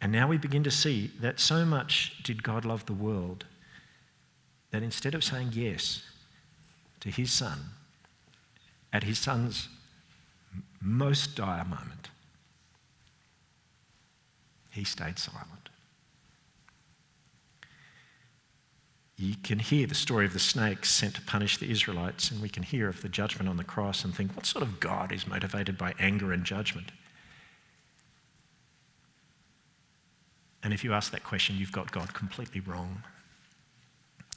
And 0.00 0.12
now 0.12 0.28
we 0.28 0.36
begin 0.36 0.62
to 0.64 0.70
see 0.70 1.12
that 1.20 1.40
so 1.40 1.64
much 1.64 2.22
did 2.22 2.42
God 2.42 2.66
love 2.66 2.84
the 2.84 2.92
world 2.92 3.46
that 4.70 4.82
instead 4.82 5.14
of 5.14 5.24
saying 5.24 5.50
yes 5.52 6.02
to 7.00 7.08
his 7.08 7.32
son 7.32 7.70
at 8.92 9.04
his 9.04 9.18
son's 9.18 9.68
most 10.80 11.34
dire 11.34 11.64
moment, 11.64 12.10
he 14.74 14.84
stayed 14.84 15.18
silent. 15.18 15.70
You 19.16 19.36
can 19.42 19.60
hear 19.60 19.86
the 19.86 19.94
story 19.94 20.26
of 20.26 20.32
the 20.32 20.40
snakes 20.40 20.90
sent 20.90 21.14
to 21.14 21.22
punish 21.22 21.58
the 21.58 21.70
Israelites, 21.70 22.30
and 22.30 22.42
we 22.42 22.48
can 22.48 22.64
hear 22.64 22.88
of 22.88 23.00
the 23.00 23.08
judgment 23.08 23.48
on 23.48 23.56
the 23.56 23.64
cross 23.64 24.04
and 24.04 24.12
think, 24.14 24.34
what 24.34 24.46
sort 24.46 24.62
of 24.62 24.80
God 24.80 25.12
is 25.12 25.26
motivated 25.26 25.78
by 25.78 25.94
anger 26.00 26.32
and 26.32 26.44
judgment? 26.44 26.90
And 30.64 30.72
if 30.72 30.82
you 30.82 30.92
ask 30.92 31.12
that 31.12 31.22
question, 31.22 31.56
you've 31.56 31.70
got 31.70 31.92
God 31.92 32.12
completely 32.12 32.60
wrong. 32.60 33.04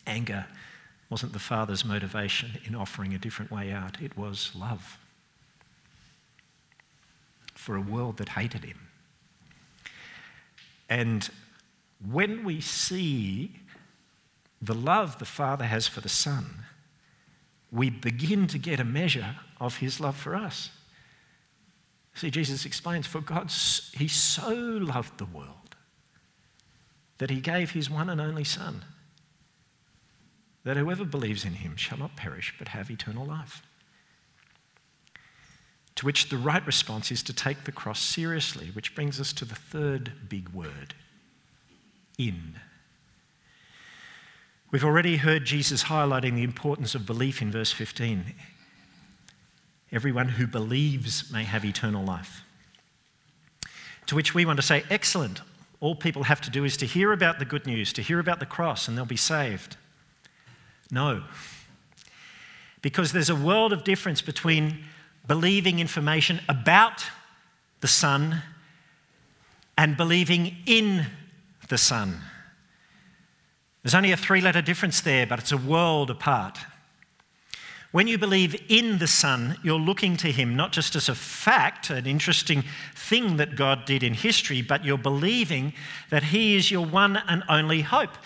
Anger 0.06 0.46
wasn't 1.10 1.34
the 1.34 1.40
Father's 1.40 1.84
motivation 1.84 2.60
in 2.66 2.76
offering 2.76 3.14
a 3.14 3.18
different 3.18 3.50
way 3.50 3.72
out, 3.72 4.02
it 4.02 4.16
was 4.16 4.52
love 4.56 5.00
for 7.56 7.76
a 7.76 7.82
world 7.82 8.18
that 8.18 8.30
hated 8.30 8.64
him. 8.64 8.87
And 10.90 11.30
when 12.06 12.44
we 12.44 12.62
see 12.62 13.60
the 14.62 14.74
love 14.74 15.20
the 15.20 15.26
Father 15.26 15.66
has 15.66 15.88
for 15.88 16.02
the 16.02 16.10
Son, 16.10 16.66
we 17.72 17.90
begin 17.90 18.48
to 18.48 18.58
get 18.58 18.80
a 18.80 18.86
measure 18.86 19.36
of 19.60 19.78
his 19.78 20.00
love 20.00 20.16
for 20.16 20.36
us. 20.36 20.70
See, 22.14 22.32
Jesus 22.32 22.66
explains, 22.66 23.06
for 23.06 23.22
God, 23.22 23.52
he 23.94 24.08
so 24.08 24.52
loved 24.54 25.18
the 25.18 25.26
world 25.26 25.76
that 27.18 27.30
he 27.30 27.42
gave 27.42 27.72
his 27.72 27.90
one 27.90 28.10
and 28.10 28.22
only 28.22 28.44
Son, 28.44 28.86
that 30.64 30.78
whoever 30.78 31.06
believes 31.06 31.46
in 31.46 31.54
him 31.54 31.76
shall 31.76 31.98
not 31.98 32.16
perish 32.16 32.54
but 32.58 32.70
have 32.70 32.90
eternal 32.90 33.26
life. 33.26 33.62
To 35.98 36.06
which 36.06 36.30
the 36.30 36.38
right 36.38 36.66
response 36.66 37.12
is 37.12 37.24
to 37.24 37.34
take 37.34 37.64
the 37.64 37.72
cross 37.72 38.00
seriously, 38.00 38.70
which 38.74 38.94
brings 38.94 39.20
us 39.20 39.34
to 39.34 39.46
the 39.46 39.56
third 39.56 40.30
big 40.30 40.50
word 40.50 40.94
in. 42.20 42.60
We've 44.70 44.86
already 44.86 45.18
heard 45.18 45.46
Jesus 45.46 45.86
highlighting 45.86 46.36
the 46.36 46.44
importance 46.44 46.94
of 46.94 47.08
belief 47.08 47.42
in 47.42 47.52
verse 47.52 47.72
15. 47.72 48.36
Everyone 49.92 50.30
who 50.30 50.46
believes 50.46 51.32
may 51.32 51.44
have 51.44 51.66
eternal 51.66 52.06
life. 52.06 52.44
To 54.06 54.16
which 54.16 54.36
we 54.36 54.46
want 54.46 54.58
to 54.58 54.66
say, 54.66 54.84
excellent, 54.92 55.42
all 55.80 55.96
people 55.96 56.24
have 56.24 56.42
to 56.42 56.52
do 56.52 56.64
is 56.64 56.78
to 56.78 56.86
hear 56.86 57.12
about 57.12 57.40
the 57.40 57.46
good 57.46 57.66
news, 57.66 57.92
to 57.94 58.04
hear 58.04 58.20
about 58.20 58.40
the 58.40 58.46
cross, 58.46 58.88
and 58.88 58.96
they'll 58.96 59.06
be 59.06 59.16
saved. 59.16 59.78
No. 60.92 61.24
Because 62.84 63.14
there's 63.14 63.32
a 63.32 63.36
world 63.36 63.74
of 63.74 63.84
difference 63.84 64.22
between 64.22 64.84
believing 65.28 65.80
information 65.80 66.42
about 66.48 67.04
the 67.82 67.88
Son 67.88 68.42
and 69.78 69.98
believing 69.98 70.56
in 70.66 71.06
the 71.70 71.78
Son. 71.78 72.22
There's 73.84 73.96
only 73.96 74.12
a 74.12 74.18
three 74.18 74.42
letter 74.42 74.62
difference 74.62 75.02
there, 75.02 75.28
but 75.28 75.40
it's 75.40 75.52
a 75.52 75.58
world 75.58 76.10
apart. 76.10 76.58
When 77.92 78.08
you 78.08 78.18
believe 78.18 78.62
in 78.68 78.98
the 78.98 79.08
Son, 79.08 79.58
you're 79.64 79.80
looking 79.80 80.18
to 80.18 80.32
Him 80.32 80.56
not 80.56 80.72
just 80.72 80.96
as 80.96 81.08
a 81.08 81.16
fact, 81.16 81.90
an 81.90 82.06
interesting 82.06 82.64
thing 82.94 83.38
that 83.38 83.56
God 83.56 83.86
did 83.86 84.04
in 84.04 84.14
history, 84.14 84.62
but 84.62 84.84
you're 84.84 84.98
believing 84.98 85.74
that 86.10 86.24
He 86.24 86.56
is 86.56 86.70
your 86.70 86.86
one 86.86 87.18
and 87.28 87.44
only 87.48 87.82
hope, 87.82 88.18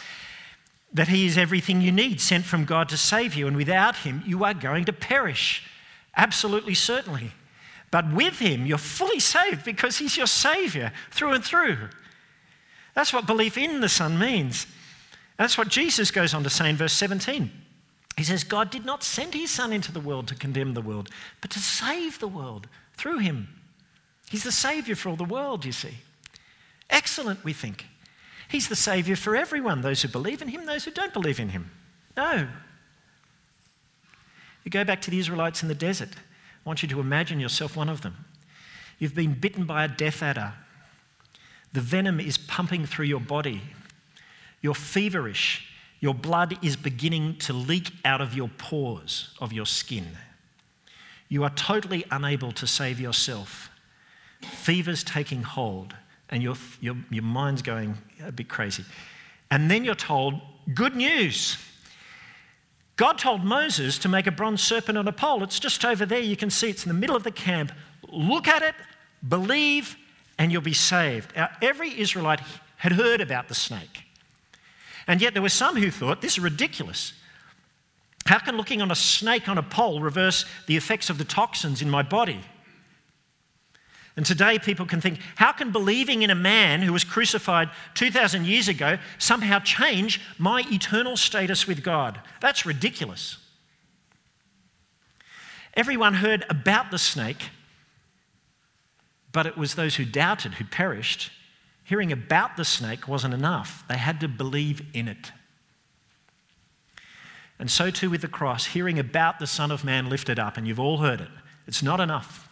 that 0.92 1.10
He 1.10 1.28
is 1.28 1.38
everything 1.38 1.80
you 1.80 1.92
need, 1.92 2.20
sent 2.20 2.46
from 2.46 2.66
God 2.66 2.90
to 2.90 2.98
save 2.98 3.36
you, 3.36 3.48
and 3.48 3.56
without 3.56 3.98
Him, 3.98 4.24
you 4.26 4.44
are 4.44 4.56
going 4.56 4.86
to 4.86 4.94
perish. 4.94 5.64
Absolutely 6.16 6.74
certainly. 6.74 7.32
But 7.90 8.14
with 8.14 8.40
Him, 8.40 8.66
you're 8.66 8.78
fully 8.78 9.20
saved 9.20 9.66
because 9.66 9.98
He's 9.98 10.18
your 10.18 10.28
Savior 10.28 10.92
through 11.12 11.34
and 11.34 11.44
through. 11.44 11.78
That's 12.94 13.14
what 13.14 13.28
belief 13.28 13.58
in 13.58 13.82
the 13.82 13.90
Son 13.90 14.18
means. 14.20 14.68
That's 15.38 15.58
what 15.58 15.70
Jesus 15.70 16.12
goes 16.12 16.34
on 16.34 16.44
to 16.44 16.50
say 16.50 16.70
in 16.70 16.76
verse 16.76 16.94
17. 16.94 17.52
He 18.18 18.24
says, 18.24 18.44
God 18.44 18.70
did 18.70 18.86
not 18.86 19.04
send 19.04 19.34
his 19.34 19.52
Son 19.52 19.72
into 19.72 19.92
the 19.92 20.00
world 20.00 20.28
to 20.28 20.36
condemn 20.36 20.74
the 20.74 20.82
world, 20.82 21.10
but 21.40 21.50
to 21.52 21.60
save 21.60 22.20
the 22.20 22.28
world 22.28 22.68
through 22.96 23.20
him. 23.20 23.48
He's 24.30 24.44
the 24.44 24.52
Savior 24.52 24.96
for 24.96 25.10
all 25.10 25.16
the 25.16 25.24
world, 25.24 25.66
you 25.66 25.72
see. 25.72 25.98
Excellent, 26.90 27.44
we 27.44 27.54
think. 27.54 27.86
He's 28.50 28.68
the 28.68 28.76
Savior 28.76 29.16
for 29.16 29.36
everyone, 29.36 29.82
those 29.82 30.02
who 30.02 30.10
believe 30.10 30.42
in 30.42 30.50
him, 30.50 30.66
those 30.66 30.84
who 30.84 30.92
don't 30.92 31.14
believe 31.14 31.40
in 31.40 31.50
him. 31.50 31.72
No. 32.18 32.48
You 34.64 34.72
go 34.72 34.84
back 34.84 35.02
to 35.02 35.12
the 35.12 35.20
Israelites 35.20 35.62
in 35.62 35.68
the 35.68 35.76
desert. 35.76 36.10
I 36.16 36.70
want 36.70 36.84
you 36.84 36.90
to 36.90 37.00
imagine 37.00 37.40
yourself 37.40 37.76
one 37.76 37.90
of 37.90 38.02
them. 38.02 38.26
You've 39.00 39.16
been 39.16 39.34
bitten 39.34 39.66
by 39.66 39.84
a 39.84 39.88
death 39.88 40.22
adder. 40.22 40.54
The 41.74 41.82
venom 41.82 42.20
is 42.20 42.38
pumping 42.38 42.86
through 42.86 43.06
your 43.06 43.20
body. 43.20 43.62
You're 44.62 44.76
feverish. 44.76 45.68
Your 46.00 46.14
blood 46.14 46.58
is 46.64 46.76
beginning 46.76 47.38
to 47.40 47.54
leak 47.54 47.92
out 48.06 48.22
of 48.22 48.34
your 48.34 48.50
pores 48.58 49.36
of 49.40 49.54
your 49.54 49.66
skin. 49.66 50.18
You 51.30 51.44
are 51.44 51.50
totally 51.52 52.06
unable 52.12 52.52
to 52.54 52.68
save 52.68 53.00
yourself. 53.00 53.70
Fever's 54.42 55.04
taking 55.04 55.44
hold, 55.44 55.96
and 56.30 56.44
your, 56.44 56.56
your, 56.80 56.96
your 57.10 57.24
mind's 57.24 57.62
going 57.62 57.98
a 58.24 58.32
bit 58.32 58.50
crazy. 58.50 58.84
And 59.50 59.70
then 59.70 59.86
you're 59.86 59.96
told, 59.96 60.42
Good 60.74 60.96
news! 60.96 61.58
God 62.96 63.18
told 63.18 63.44
Moses 63.44 63.98
to 64.00 64.10
make 64.10 64.28
a 64.28 64.32
bronze 64.32 64.62
serpent 64.62 64.98
on 64.98 65.08
a 65.08 65.12
pole. 65.12 65.44
It's 65.44 65.60
just 65.60 65.84
over 65.84 66.06
there. 66.06 66.20
You 66.20 66.36
can 66.36 66.50
see 66.50 66.70
it's 66.70 66.86
in 66.86 66.90
the 66.90 67.00
middle 67.00 67.16
of 67.16 67.24
the 67.24 67.32
camp. 67.32 67.72
Look 68.10 68.48
at 68.48 68.62
it, 68.62 68.76
believe, 69.28 69.96
and 70.38 70.52
you'll 70.52 70.62
be 70.62 70.74
saved. 70.74 71.36
Now, 71.36 71.50
every 71.62 72.00
Israelite 72.00 72.42
had 72.78 72.94
heard 72.94 73.22
about 73.22 73.48
the 73.48 73.56
snake. 73.56 74.04
And 75.08 75.22
yet 75.22 75.34
there 75.34 75.42
were 75.42 75.50
some 75.50 75.76
who 75.76 75.92
thought 75.92 76.22
this 76.22 76.34
is 76.34 76.40
ridiculous. 76.40 77.14
How 78.26 78.40
can 78.40 78.56
looking 78.56 78.82
on 78.82 78.92
a 78.92 78.96
snake 78.96 79.50
on 79.50 79.58
a 79.58 79.64
pole 79.64 80.00
reverse 80.00 80.46
the 80.68 80.78
effects 80.78 81.10
of 81.10 81.18
the 81.18 81.26
toxins 81.26 81.82
in 81.82 81.90
my 81.90 82.04
body? 82.04 82.42
And 84.18 84.26
today 84.26 84.60
people 84.60 84.86
can 84.86 85.00
think, 85.00 85.20
how 85.36 85.54
can 85.54 85.72
believing 85.72 86.22
in 86.22 86.30
a 86.30 86.36
man 86.36 86.82
who 86.82 86.92
was 86.92 87.04
crucified 87.04 87.70
2,000 87.94 88.46
years 88.46 88.68
ago 88.68 88.98
somehow 89.18 89.60
change 89.60 90.20
my 90.38 90.64
eternal 90.70 91.16
status 91.16 91.66
with 91.66 91.82
God? 91.82 92.20
That's 92.42 92.66
ridiculous. 92.66 93.38
Everyone 95.76 96.16
heard 96.16 96.46
about 96.50 96.92
the 96.92 96.98
snake, 96.98 97.50
but 99.32 99.46
it 99.46 99.58
was 99.58 99.76
those 99.76 99.96
who 99.96 100.04
doubted 100.04 100.56
who 100.56 100.66
perished. 100.66 101.32
Hearing 101.86 102.12
about 102.12 102.58
the 102.58 102.66
snake 102.66 103.08
wasn't 103.08 103.34
enough, 103.34 103.86
they 103.88 103.98
had 103.98 104.20
to 104.20 104.28
believe 104.28 104.86
in 104.94 105.08
it. 105.08 105.32
And 107.58 107.72
so 107.72 107.92
too 107.92 108.10
with 108.10 108.22
the 108.22 108.28
cross, 108.28 108.66
hearing 108.66 109.00
about 109.00 109.40
the 109.40 109.48
Son 109.48 109.72
of 109.72 109.86
Man 109.86 110.10
lifted 110.10 110.40
up, 110.40 110.58
and 110.58 110.68
you've 110.68 110.80
all 110.80 110.98
heard 110.98 111.22
it, 111.22 111.30
it's 111.66 111.84
not 111.84 112.02
enough. 112.02 112.51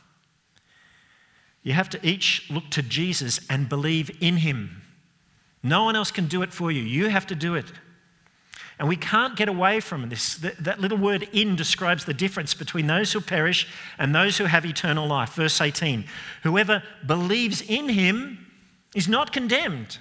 You 1.63 1.73
have 1.73 1.89
to 1.89 2.05
each 2.05 2.49
look 2.49 2.69
to 2.71 2.81
Jesus 2.81 3.39
and 3.49 3.69
believe 3.69 4.11
in 4.21 4.37
him. 4.37 4.81
No 5.61 5.83
one 5.83 5.95
else 5.95 6.11
can 6.11 6.27
do 6.27 6.41
it 6.41 6.53
for 6.53 6.71
you. 6.71 6.81
You 6.81 7.09
have 7.09 7.27
to 7.27 7.35
do 7.35 7.55
it. 7.55 7.65
And 8.79 8.87
we 8.87 8.95
can't 8.95 9.35
get 9.35 9.49
away 9.49 9.81
from 9.81 10.07
this. 10.07 10.35
That 10.35 10.79
little 10.79 10.97
word 10.97 11.27
in 11.33 11.57
describes 11.57 12.05
the 12.05 12.13
difference 12.13 12.53
between 12.53 12.87
those 12.87 13.11
who 13.11 13.19
perish 13.19 13.67
and 13.97 14.15
those 14.15 14.37
who 14.37 14.45
have 14.45 14.65
eternal 14.65 15.05
life. 15.05 15.33
Verse 15.33 15.59
18 15.59 16.05
Whoever 16.43 16.81
believes 17.05 17.61
in 17.61 17.89
him 17.89 18.47
is 18.95 19.09
not 19.09 19.33
condemned, 19.33 19.97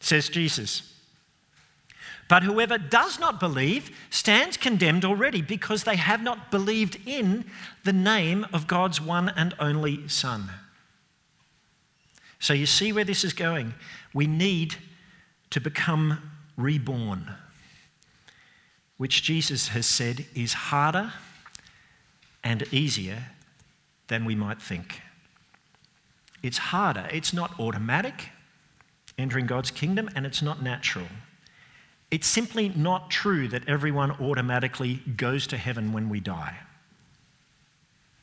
says 0.00 0.28
Jesus. 0.28 0.88
But 2.28 2.42
whoever 2.42 2.76
does 2.76 3.20
not 3.20 3.38
believe 3.38 3.96
stands 4.10 4.56
condemned 4.56 5.04
already 5.04 5.42
because 5.42 5.84
they 5.84 5.96
have 5.96 6.22
not 6.22 6.50
believed 6.50 6.98
in 7.06 7.44
the 7.84 7.92
name 7.92 8.46
of 8.52 8.66
God's 8.66 9.00
one 9.00 9.28
and 9.28 9.54
only 9.60 10.08
Son. 10.08 10.50
So 12.42 12.54
you 12.54 12.66
see 12.66 12.92
where 12.92 13.04
this 13.04 13.22
is 13.22 13.32
going. 13.32 13.72
We 14.12 14.26
need 14.26 14.74
to 15.50 15.60
become 15.60 16.32
reborn, 16.56 17.32
which 18.96 19.22
Jesus 19.22 19.68
has 19.68 19.86
said 19.86 20.26
is 20.34 20.52
harder 20.52 21.12
and 22.42 22.64
easier 22.72 23.26
than 24.08 24.24
we 24.24 24.34
might 24.34 24.60
think. 24.60 25.02
It's 26.42 26.58
harder, 26.58 27.08
it's 27.12 27.32
not 27.32 27.60
automatic 27.60 28.30
entering 29.16 29.46
God's 29.46 29.70
kingdom, 29.70 30.10
and 30.16 30.26
it's 30.26 30.42
not 30.42 30.60
natural. 30.60 31.06
It's 32.10 32.26
simply 32.26 32.70
not 32.70 33.08
true 33.08 33.46
that 33.48 33.68
everyone 33.68 34.10
automatically 34.10 34.96
goes 35.16 35.46
to 35.46 35.56
heaven 35.56 35.92
when 35.92 36.08
we 36.08 36.18
die. 36.18 36.56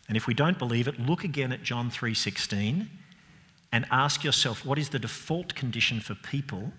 And 0.10 0.17
if 0.17 0.27
we 0.27 0.34
don't 0.34 0.60
believe 0.60 0.89
it, 0.89 0.99
look 0.99 1.23
again 1.23 1.53
at 1.53 1.63
John 1.63 1.89
3:16 1.89 2.89
and 3.71 3.86
ask 3.91 4.23
yourself 4.23 4.65
what 4.65 4.79
is 4.79 4.89
the 4.89 4.99
default 4.99 5.55
condition 5.55 5.99
for 5.99 6.15
people 6.15 6.73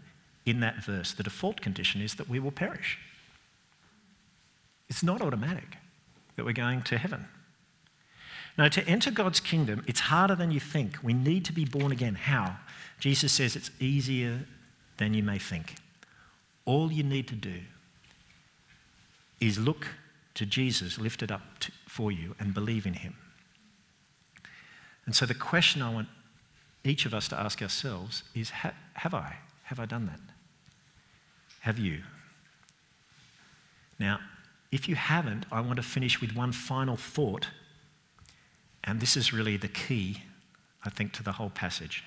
in 0.44 0.61
that 0.61 0.83
verse? 0.85 1.12
The 1.12 1.22
default 1.22 1.61
condition 1.61 2.00
is 2.00 2.14
that 2.14 2.29
we 2.29 2.38
will 2.38 2.50
perish. 2.50 2.98
It's 4.88 5.03
not 5.03 5.22
automatic 5.22 5.76
that 6.37 6.44
we're 6.44 6.53
going 6.53 6.83
to 6.83 6.98
heaven. 6.98 7.29
Now, 8.59 8.68
to 8.68 8.87
enter 8.87 9.11
God's 9.11 9.40
kingdom, 9.40 9.85
it's 9.87 10.00
harder 10.00 10.35
than 10.35 10.50
you 10.50 10.61
think. 10.61 10.98
We 11.03 11.14
need 11.14 11.44
to 11.46 11.53
be 11.53 11.64
born 11.64 11.92
again. 11.92 12.14
How? 12.14 12.57
Jesus 12.98 13.33
says 13.33 13.57
it's 13.57 13.70
easier 13.79 14.40
than 14.98 15.14
you 15.14 15.22
may 15.22 15.38
think. 15.38 15.76
All 16.64 16.92
you 16.92 17.03
need 17.03 17.29
to 17.29 17.35
do 17.35 17.61
is 19.40 19.59
look 19.59 19.87
to 20.35 20.44
Jesus 20.44 20.98
lifted 20.98 21.33
up 21.33 21.59
to, 21.61 21.72
for 21.87 22.12
you 22.12 22.35
and 22.38 22.53
believe 22.53 22.87
in 22.87 22.94
him. 22.94 23.16
And 25.07 25.14
so 25.14 25.26
the 25.26 25.35
question 25.35 25.83
I 25.83 25.92
want 25.92 26.09
each 26.84 27.06
of 27.06 27.14
us 27.14 27.28
to 27.28 27.38
ask 27.38 27.60
ourselves 27.62 28.22
is 28.34 28.50
Have 28.50 29.14
I? 29.14 29.36
Have 29.64 29.78
I 29.78 29.86
done 29.86 30.06
that? 30.06 30.20
Have 31.60 31.78
you? 31.78 32.02
Now, 33.98 34.20
if 34.72 34.88
you 34.88 34.94
haven't, 34.94 35.46
I 35.52 35.60
want 35.60 35.76
to 35.76 35.82
finish 35.82 36.20
with 36.20 36.34
one 36.34 36.52
final 36.52 36.96
thought. 36.96 37.48
And 38.82 39.00
this 39.00 39.16
is 39.16 39.32
really 39.32 39.56
the 39.56 39.68
key, 39.68 40.22
I 40.84 40.90
think, 40.90 41.12
to 41.14 41.22
the 41.22 41.32
whole 41.32 41.50
passage 41.50 42.04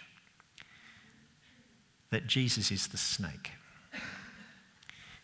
that 2.10 2.28
Jesus 2.28 2.72
is 2.72 2.88
the 2.88 2.98
snake. 2.98 3.52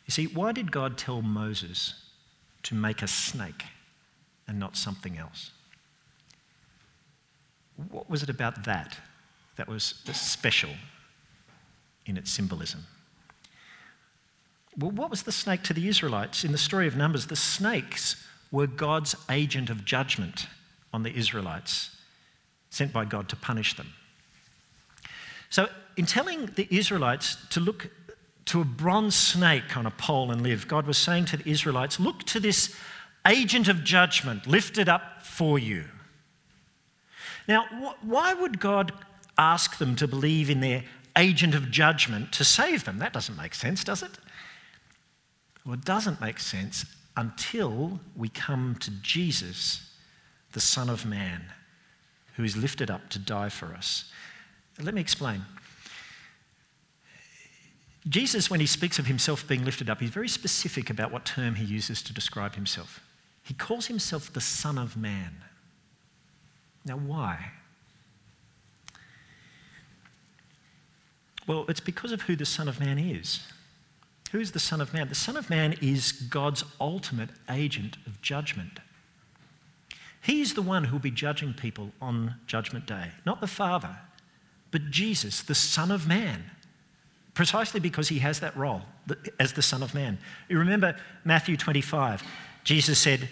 You 0.05 0.12
see, 0.12 0.25
why 0.25 0.51
did 0.51 0.71
God 0.71 0.97
tell 0.97 1.21
Moses 1.21 1.93
to 2.63 2.73
make 2.73 3.03
a 3.03 3.07
snake 3.07 3.63
and 4.47 4.59
not 4.59 4.75
something 4.75 5.17
else? 5.17 5.51
What 7.89 8.09
was 8.09 8.23
it 8.23 8.29
about 8.29 8.65
that 8.65 8.97
that 9.60 9.67
was 9.67 9.84
special 10.13 10.69
in 12.06 12.15
its 12.15 12.32
symbolism? 12.32 12.88
Well, 14.78 14.91
what 14.91 15.10
was 15.10 15.24
the 15.24 15.34
snake 15.34 15.63
to 15.63 15.74
the 15.74 15.89
Israelites? 15.89 16.45
In 16.45 16.54
the 16.54 16.58
story 16.58 16.88
of 16.88 16.95
Numbers, 16.95 17.28
the 17.28 17.36
snakes 17.36 18.26
were 18.52 18.67
God's 18.67 19.17
agent 19.30 19.69
of 19.69 19.84
judgment 19.84 20.48
on 20.93 21.04
the 21.04 21.13
Israelites, 21.13 21.98
sent 22.69 22.93
by 22.93 23.04
God 23.04 23.28
to 23.30 23.36
punish 23.36 23.76
them. 23.76 23.93
So, 25.50 25.67
in 25.98 26.06
telling 26.06 26.45
the 26.56 26.67
Israelites 26.72 27.36
to 27.50 27.60
look 27.60 27.89
to 28.45 28.62
a 28.62 28.65
bronze 28.65 29.15
snake 29.15 29.76
on 29.76 29.86
a 29.86 29.91
pole 29.91 30.32
and 30.32 30.41
live, 30.41 30.69
God 30.69 30.88
was 30.88 30.98
saying 30.98 31.26
to 31.26 31.38
the 31.38 31.50
Israelites, 31.50 32.00
Look 32.00 32.24
to 32.24 32.39
this 32.39 32.74
agent 33.28 33.67
of 33.67 33.84
judgment 33.84 34.48
lifted 34.48 34.88
up 34.88 35.22
for 35.22 35.60
you. 35.60 35.84
Now, 37.50 37.65
why 38.02 38.34
would 38.34 38.62
God 38.62 38.93
ask 39.39 39.78
them 39.78 39.95
to 39.95 40.08
believe 40.08 40.49
in 40.49 40.60
their 40.60 40.84
agent 41.17 41.56
of 41.56 41.71
judgment 41.71 42.32
to 42.34 42.43
save 42.43 42.84
them? 42.84 42.99
That 42.99 43.13
doesn't 43.13 43.38
make 43.38 43.56
sense, 43.56 43.84
does 43.84 44.04
it? 44.04 44.12
Well, 45.65 45.73
it 45.73 45.86
doesn't 45.86 46.21
make 46.21 46.39
sense 46.39 46.86
until 47.15 47.99
we 48.15 48.30
come 48.30 48.75
to 48.82 48.91
Jesus, 48.91 49.93
the 50.52 50.60
Son 50.60 50.89
of 50.89 51.06
Man, 51.06 51.45
who 52.36 52.43
is 52.43 52.56
lifted 52.56 52.91
up 52.91 53.10
to 53.10 53.19
die 53.19 53.49
for 53.49 53.67
us. 53.67 54.12
Let 54.82 54.93
me 54.93 55.02
explain. 55.02 55.45
Jesus, 58.08 58.50
when 58.50 58.60
he 58.60 58.65
speaks 58.65 58.98
of 58.98 59.08
himself 59.08 59.48
being 59.48 59.65
lifted 59.65 59.90
up, 59.90 60.00
he's 60.00 60.10
very 60.10 60.29
specific 60.29 60.90
about 60.90 61.12
what 61.12 61.25
term 61.25 61.56
he 61.56 61.65
uses 61.65 62.02
to 62.04 62.13
describe 62.13 62.56
himself. 62.56 63.02
He 63.44 63.54
calls 63.54 63.87
himself 63.87 64.31
the 64.31 64.42
Son 64.42 64.77
of 64.77 64.96
Man. 64.96 65.44
Now, 66.85 66.98
why? 66.98 67.52
Well, 71.50 71.65
it's 71.67 71.79
because 71.79 72.12
of 72.12 72.21
who 72.21 72.35
the 72.35 72.45
Son 72.45 72.67
of 72.67 72.79
Man 72.79 73.00
is. 73.00 73.39
Who 74.31 74.39
is 74.39 74.52
the 74.52 74.60
Son 74.60 74.81
of 74.81 74.93
Man? 74.93 75.10
The 75.10 75.15
Son 75.15 75.35
of 75.35 75.50
Man 75.50 75.75
is 75.81 76.12
God's 76.12 76.63
ultimate 76.79 77.29
agent 77.50 77.97
of 78.06 78.21
judgment. 78.21 78.79
He's 80.21 80.54
the 80.54 80.62
one 80.62 80.83
who 80.83 80.91
will 80.91 81.00
be 81.00 81.10
judging 81.10 81.56
people 81.56 81.91
on 82.00 82.35
Judgment 82.45 82.85
Day, 82.85 83.13
not 83.25 83.41
the 83.41 83.47
Father, 83.47 83.97
but 84.69 84.91
Jesus, 84.91 85.41
the 85.41 85.56
Son 85.56 85.89
of 85.89 86.08
Man 86.08 86.52
precisely 87.33 87.79
because 87.79 88.10
he 88.10 88.19
has 88.19 88.41
that 88.41 88.56
role 88.56 88.83
as 89.39 89.54
the 89.54 89.63
Son 89.63 89.81
of 89.81 89.95
Man. 89.95 90.19
You 90.50 90.60
remember 90.60 90.97
Matthew 91.25 91.58
25, 91.58 92.21
Jesus 92.63 93.00
said, 93.00 93.27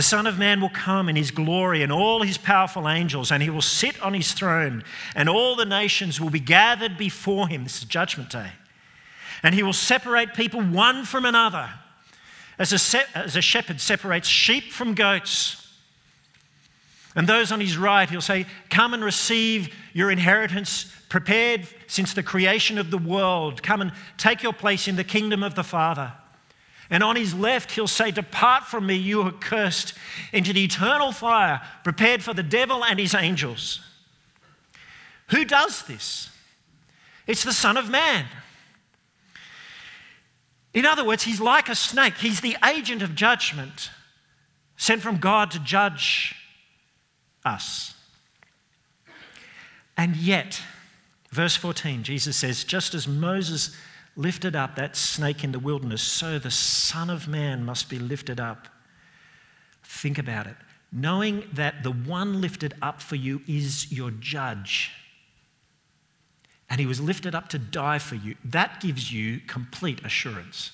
The 0.00 0.04
Son 0.04 0.26
of 0.26 0.38
Man 0.38 0.62
will 0.62 0.70
come 0.70 1.10
in 1.10 1.16
his 1.16 1.30
glory 1.30 1.82
and 1.82 1.92
all 1.92 2.22
his 2.22 2.38
powerful 2.38 2.88
angels, 2.88 3.30
and 3.30 3.42
he 3.42 3.50
will 3.50 3.60
sit 3.60 4.00
on 4.00 4.14
his 4.14 4.32
throne, 4.32 4.82
and 5.14 5.28
all 5.28 5.56
the 5.56 5.66
nations 5.66 6.18
will 6.18 6.30
be 6.30 6.40
gathered 6.40 6.96
before 6.96 7.48
him. 7.48 7.64
This 7.64 7.80
is 7.80 7.84
Judgment 7.84 8.30
Day. 8.30 8.52
And 9.42 9.54
he 9.54 9.62
will 9.62 9.74
separate 9.74 10.32
people 10.32 10.62
one 10.62 11.04
from 11.04 11.26
another, 11.26 11.68
as 12.58 12.72
a, 12.72 12.78
se- 12.78 13.04
as 13.14 13.36
a 13.36 13.42
shepherd 13.42 13.78
separates 13.78 14.26
sheep 14.26 14.72
from 14.72 14.94
goats. 14.94 15.68
And 17.14 17.26
those 17.26 17.52
on 17.52 17.60
his 17.60 17.76
right, 17.76 18.08
he'll 18.08 18.22
say, 18.22 18.46
Come 18.70 18.94
and 18.94 19.04
receive 19.04 19.68
your 19.92 20.10
inheritance 20.10 20.90
prepared 21.10 21.68
since 21.88 22.14
the 22.14 22.22
creation 22.22 22.78
of 22.78 22.90
the 22.90 22.96
world. 22.96 23.62
Come 23.62 23.82
and 23.82 23.92
take 24.16 24.42
your 24.42 24.54
place 24.54 24.88
in 24.88 24.96
the 24.96 25.04
kingdom 25.04 25.42
of 25.42 25.56
the 25.56 25.62
Father. 25.62 26.14
And 26.90 27.04
on 27.04 27.14
his 27.14 27.32
left, 27.32 27.70
he'll 27.72 27.86
say, 27.86 28.10
Depart 28.10 28.64
from 28.64 28.86
me, 28.86 28.96
you 28.96 29.22
are 29.22 29.30
cursed, 29.30 29.94
into 30.32 30.52
the 30.52 30.64
eternal 30.64 31.12
fire 31.12 31.60
prepared 31.84 32.22
for 32.22 32.34
the 32.34 32.42
devil 32.42 32.84
and 32.84 32.98
his 32.98 33.14
angels. 33.14 33.80
Who 35.28 35.44
does 35.44 35.82
this? 35.82 36.28
It's 37.28 37.44
the 37.44 37.52
Son 37.52 37.76
of 37.76 37.88
Man. 37.88 38.26
In 40.74 40.84
other 40.84 41.04
words, 41.04 41.22
he's 41.22 41.40
like 41.40 41.68
a 41.68 41.74
snake. 41.74 42.14
He's 42.14 42.40
the 42.40 42.56
agent 42.66 43.02
of 43.02 43.14
judgment 43.14 43.90
sent 44.76 45.02
from 45.02 45.18
God 45.18 45.50
to 45.50 45.58
judge 45.58 46.34
us. 47.44 47.94
And 49.96 50.16
yet, 50.16 50.62
verse 51.30 51.54
14, 51.54 52.02
Jesus 52.02 52.36
says, 52.36 52.64
just 52.64 52.94
as 52.94 53.06
Moses 53.06 53.76
lifted 54.20 54.54
up 54.54 54.76
that 54.76 54.96
snake 54.96 55.42
in 55.42 55.52
the 55.52 55.58
wilderness, 55.58 56.02
so 56.02 56.38
the 56.38 56.50
Son 56.50 57.10
of 57.10 57.26
Man 57.26 57.64
must 57.64 57.88
be 57.88 57.98
lifted 57.98 58.38
up. 58.38 58.68
Think 59.82 60.18
about 60.18 60.46
it. 60.46 60.56
Knowing 60.92 61.44
that 61.52 61.82
the 61.82 61.90
one 61.90 62.40
lifted 62.40 62.74
up 62.82 63.00
for 63.00 63.16
you 63.16 63.42
is 63.46 63.90
your 63.92 64.10
judge, 64.10 64.92
and 66.68 66.80
he 66.80 66.86
was 66.86 67.00
lifted 67.00 67.34
up 67.34 67.48
to 67.48 67.58
die 67.58 67.98
for 67.98 68.16
you, 68.16 68.36
that 68.44 68.80
gives 68.80 69.12
you 69.12 69.40
complete 69.46 70.04
assurance. 70.04 70.72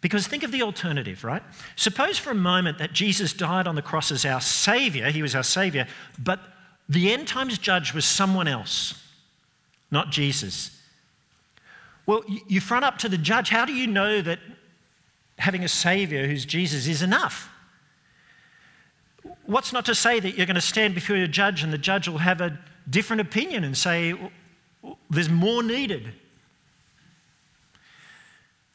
Because 0.00 0.26
think 0.26 0.42
of 0.42 0.50
the 0.50 0.62
alternative, 0.62 1.22
right? 1.22 1.42
Suppose 1.76 2.18
for 2.18 2.30
a 2.30 2.34
moment 2.34 2.78
that 2.78 2.92
Jesus 2.92 3.32
died 3.32 3.68
on 3.68 3.76
the 3.76 3.82
cross 3.82 4.10
as 4.10 4.24
our 4.24 4.40
Savior, 4.40 5.10
He 5.10 5.22
was 5.22 5.34
our 5.34 5.44
Savior, 5.44 5.86
but 6.18 6.40
the 6.88 7.12
end 7.12 7.28
times 7.28 7.56
judge 7.56 7.94
was 7.94 8.04
someone 8.04 8.48
else, 8.48 9.00
not 9.90 10.10
Jesus. 10.10 10.81
Well, 12.06 12.24
you 12.48 12.60
front 12.60 12.84
up 12.84 12.98
to 12.98 13.08
the 13.08 13.18
judge. 13.18 13.50
How 13.50 13.64
do 13.64 13.72
you 13.72 13.86
know 13.86 14.22
that 14.22 14.40
having 15.38 15.64
a 15.64 15.68
Savior 15.68 16.26
who's 16.26 16.44
Jesus 16.44 16.86
is 16.86 17.02
enough? 17.02 17.48
What's 19.46 19.72
not 19.72 19.84
to 19.86 19.94
say 19.94 20.20
that 20.20 20.36
you're 20.36 20.46
going 20.46 20.54
to 20.54 20.60
stand 20.60 20.94
before 20.94 21.16
your 21.16 21.26
judge 21.26 21.62
and 21.62 21.72
the 21.72 21.78
judge 21.78 22.08
will 22.08 22.18
have 22.18 22.40
a 22.40 22.58
different 22.88 23.20
opinion 23.20 23.64
and 23.64 23.76
say, 23.76 24.14
there's 25.10 25.28
more 25.28 25.62
needed? 25.62 26.12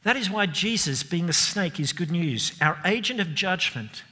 That 0.03 0.15
is 0.15 0.29
why 0.29 0.45
Jesus, 0.45 1.03
being 1.03 1.27
the 1.27 1.33
snake, 1.33 1.81
is 1.81 1.91
good 1.91 2.11
news. 2.11 2.53
Our 2.61 2.79
agent 2.85 3.19
of 3.19 3.35
judgment, 3.35 4.03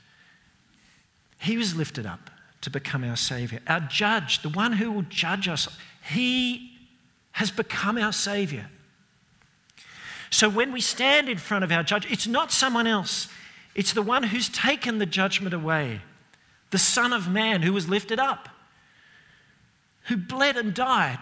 he 1.40 1.56
was 1.56 1.74
lifted 1.74 2.06
up 2.06 2.30
to 2.62 2.70
become 2.70 3.06
our 3.06 3.16
Savior. 3.16 3.60
Our 3.68 3.80
judge, 3.80 4.42
the 4.42 4.50
one 4.50 4.74
who 4.74 4.92
will 4.92 5.04
judge 5.04 5.48
us, 5.48 5.70
he 6.12 6.72
has 7.34 7.50
become 7.50 7.98
our 7.98 8.12
Savior. 8.12 8.70
So 10.30 10.50
when 10.50 10.72
we 10.72 10.82
stand 10.82 11.30
in 11.30 11.38
front 11.38 11.64
of 11.64 11.72
our 11.72 11.84
judge, 11.84 12.10
it's 12.12 12.28
not 12.28 12.52
someone 12.52 12.88
else, 12.88 13.28
it's 13.74 13.94
the 13.94 14.02
one 14.02 14.24
who's 14.24 14.50
taken 14.50 14.98
the 14.98 15.06
judgment 15.06 15.54
away, 15.54 16.02
the 16.72 16.78
Son 16.78 17.14
of 17.14 17.30
Man 17.30 17.62
who 17.62 17.74
was 17.74 17.90
lifted 17.90 18.20
up, 18.20 18.50
who 20.04 20.18
bled 20.18 20.58
and 20.58 20.74
died 20.74 21.20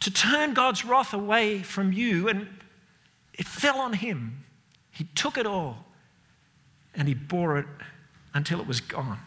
to 0.00 0.10
turn 0.10 0.54
God's 0.54 0.84
wrath 0.84 1.12
away 1.12 1.62
from 1.62 1.92
you 1.92 2.28
and 2.28 2.48
it 3.34 3.46
fell 3.46 3.78
on 3.78 3.94
him. 3.94 4.44
He 4.90 5.04
took 5.14 5.36
it 5.38 5.46
all 5.46 5.84
and 6.94 7.08
he 7.08 7.14
bore 7.14 7.58
it 7.58 7.66
until 8.34 8.60
it 8.60 8.66
was 8.66 8.80
gone. 8.80 9.18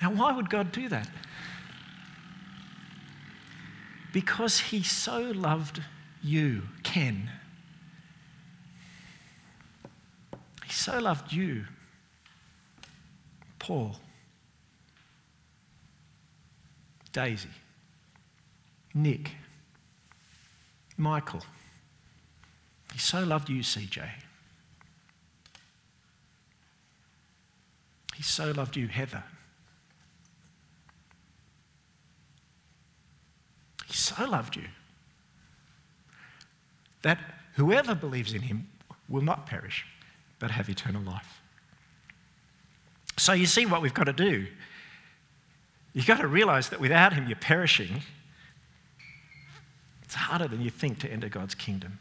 Now, 0.00 0.12
why 0.12 0.32
would 0.32 0.48
God 0.48 0.72
do 0.72 0.88
that? 0.88 1.08
Because 4.12 4.60
he 4.60 4.82
so 4.82 5.20
loved 5.20 5.82
you, 6.22 6.62
Ken. 6.82 7.30
He 10.64 10.72
so 10.72 10.98
loved 10.98 11.32
you, 11.32 11.64
Paul, 13.58 13.96
Daisy, 17.12 17.48
Nick, 18.94 19.32
Michael. 20.96 21.42
He 22.92 22.98
so 22.98 23.24
loved 23.24 23.48
you, 23.48 23.62
CJ. 23.62 24.08
He 28.14 28.22
so 28.22 28.50
loved 28.50 28.76
you, 28.76 28.86
Heather. 28.86 29.24
He 33.86 33.94
so 33.94 34.24
loved 34.28 34.56
you 34.56 34.68
that 37.02 37.18
whoever 37.54 37.94
believes 37.94 38.32
in 38.32 38.42
him 38.42 38.68
will 39.08 39.22
not 39.22 39.46
perish, 39.46 39.84
but 40.38 40.50
have 40.50 40.68
eternal 40.68 41.02
life. 41.02 41.40
So 43.16 43.32
you 43.32 43.46
see 43.46 43.66
what 43.66 43.82
we've 43.82 43.94
got 43.94 44.04
to 44.04 44.12
do. 44.12 44.46
You've 45.92 46.06
got 46.06 46.20
to 46.20 46.28
realize 46.28 46.68
that 46.70 46.80
without 46.80 47.12
him, 47.12 47.26
you're 47.26 47.36
perishing. 47.36 48.02
It's 50.02 50.14
harder 50.14 50.48
than 50.48 50.60
you 50.60 50.70
think 50.70 50.98
to 51.00 51.12
enter 51.12 51.28
God's 51.28 51.54
kingdom. 51.54 51.98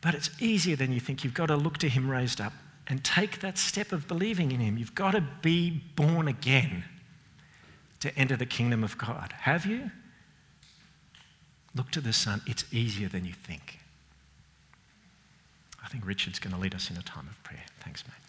But 0.00 0.14
it's 0.14 0.30
easier 0.40 0.76
than 0.76 0.92
you 0.92 1.00
think. 1.00 1.24
You've 1.24 1.34
got 1.34 1.46
to 1.46 1.56
look 1.56 1.78
to 1.78 1.88
Him 1.88 2.08
raised 2.08 2.40
up 2.40 2.52
and 2.86 3.02
take 3.02 3.40
that 3.40 3.58
step 3.58 3.90
of 3.90 4.06
believing 4.06 4.52
in 4.52 4.60
Him. 4.60 4.78
You've 4.78 4.94
got 4.94 5.12
to 5.12 5.20
be 5.42 5.82
born 5.96 6.28
again 6.28 6.84
to 8.00 8.16
enter 8.16 8.36
the 8.36 8.46
kingdom 8.46 8.84
of 8.84 8.96
God. 8.96 9.34
Have 9.40 9.66
you? 9.66 9.90
Look 11.76 11.90
to 11.90 12.00
the 12.00 12.12
Son. 12.12 12.40
It's 12.46 12.64
easier 12.72 13.08
than 13.08 13.26
you 13.26 13.34
think. 13.34 13.80
I 15.84 15.88
think 15.88 16.06
Richard's 16.06 16.38
going 16.38 16.54
to 16.54 16.60
lead 16.60 16.74
us 16.74 16.90
in 16.90 16.96
a 16.96 17.02
time 17.02 17.28
of 17.28 17.42
prayer. 17.44 17.64
Thanks, 17.80 18.02
mate. 18.06 18.25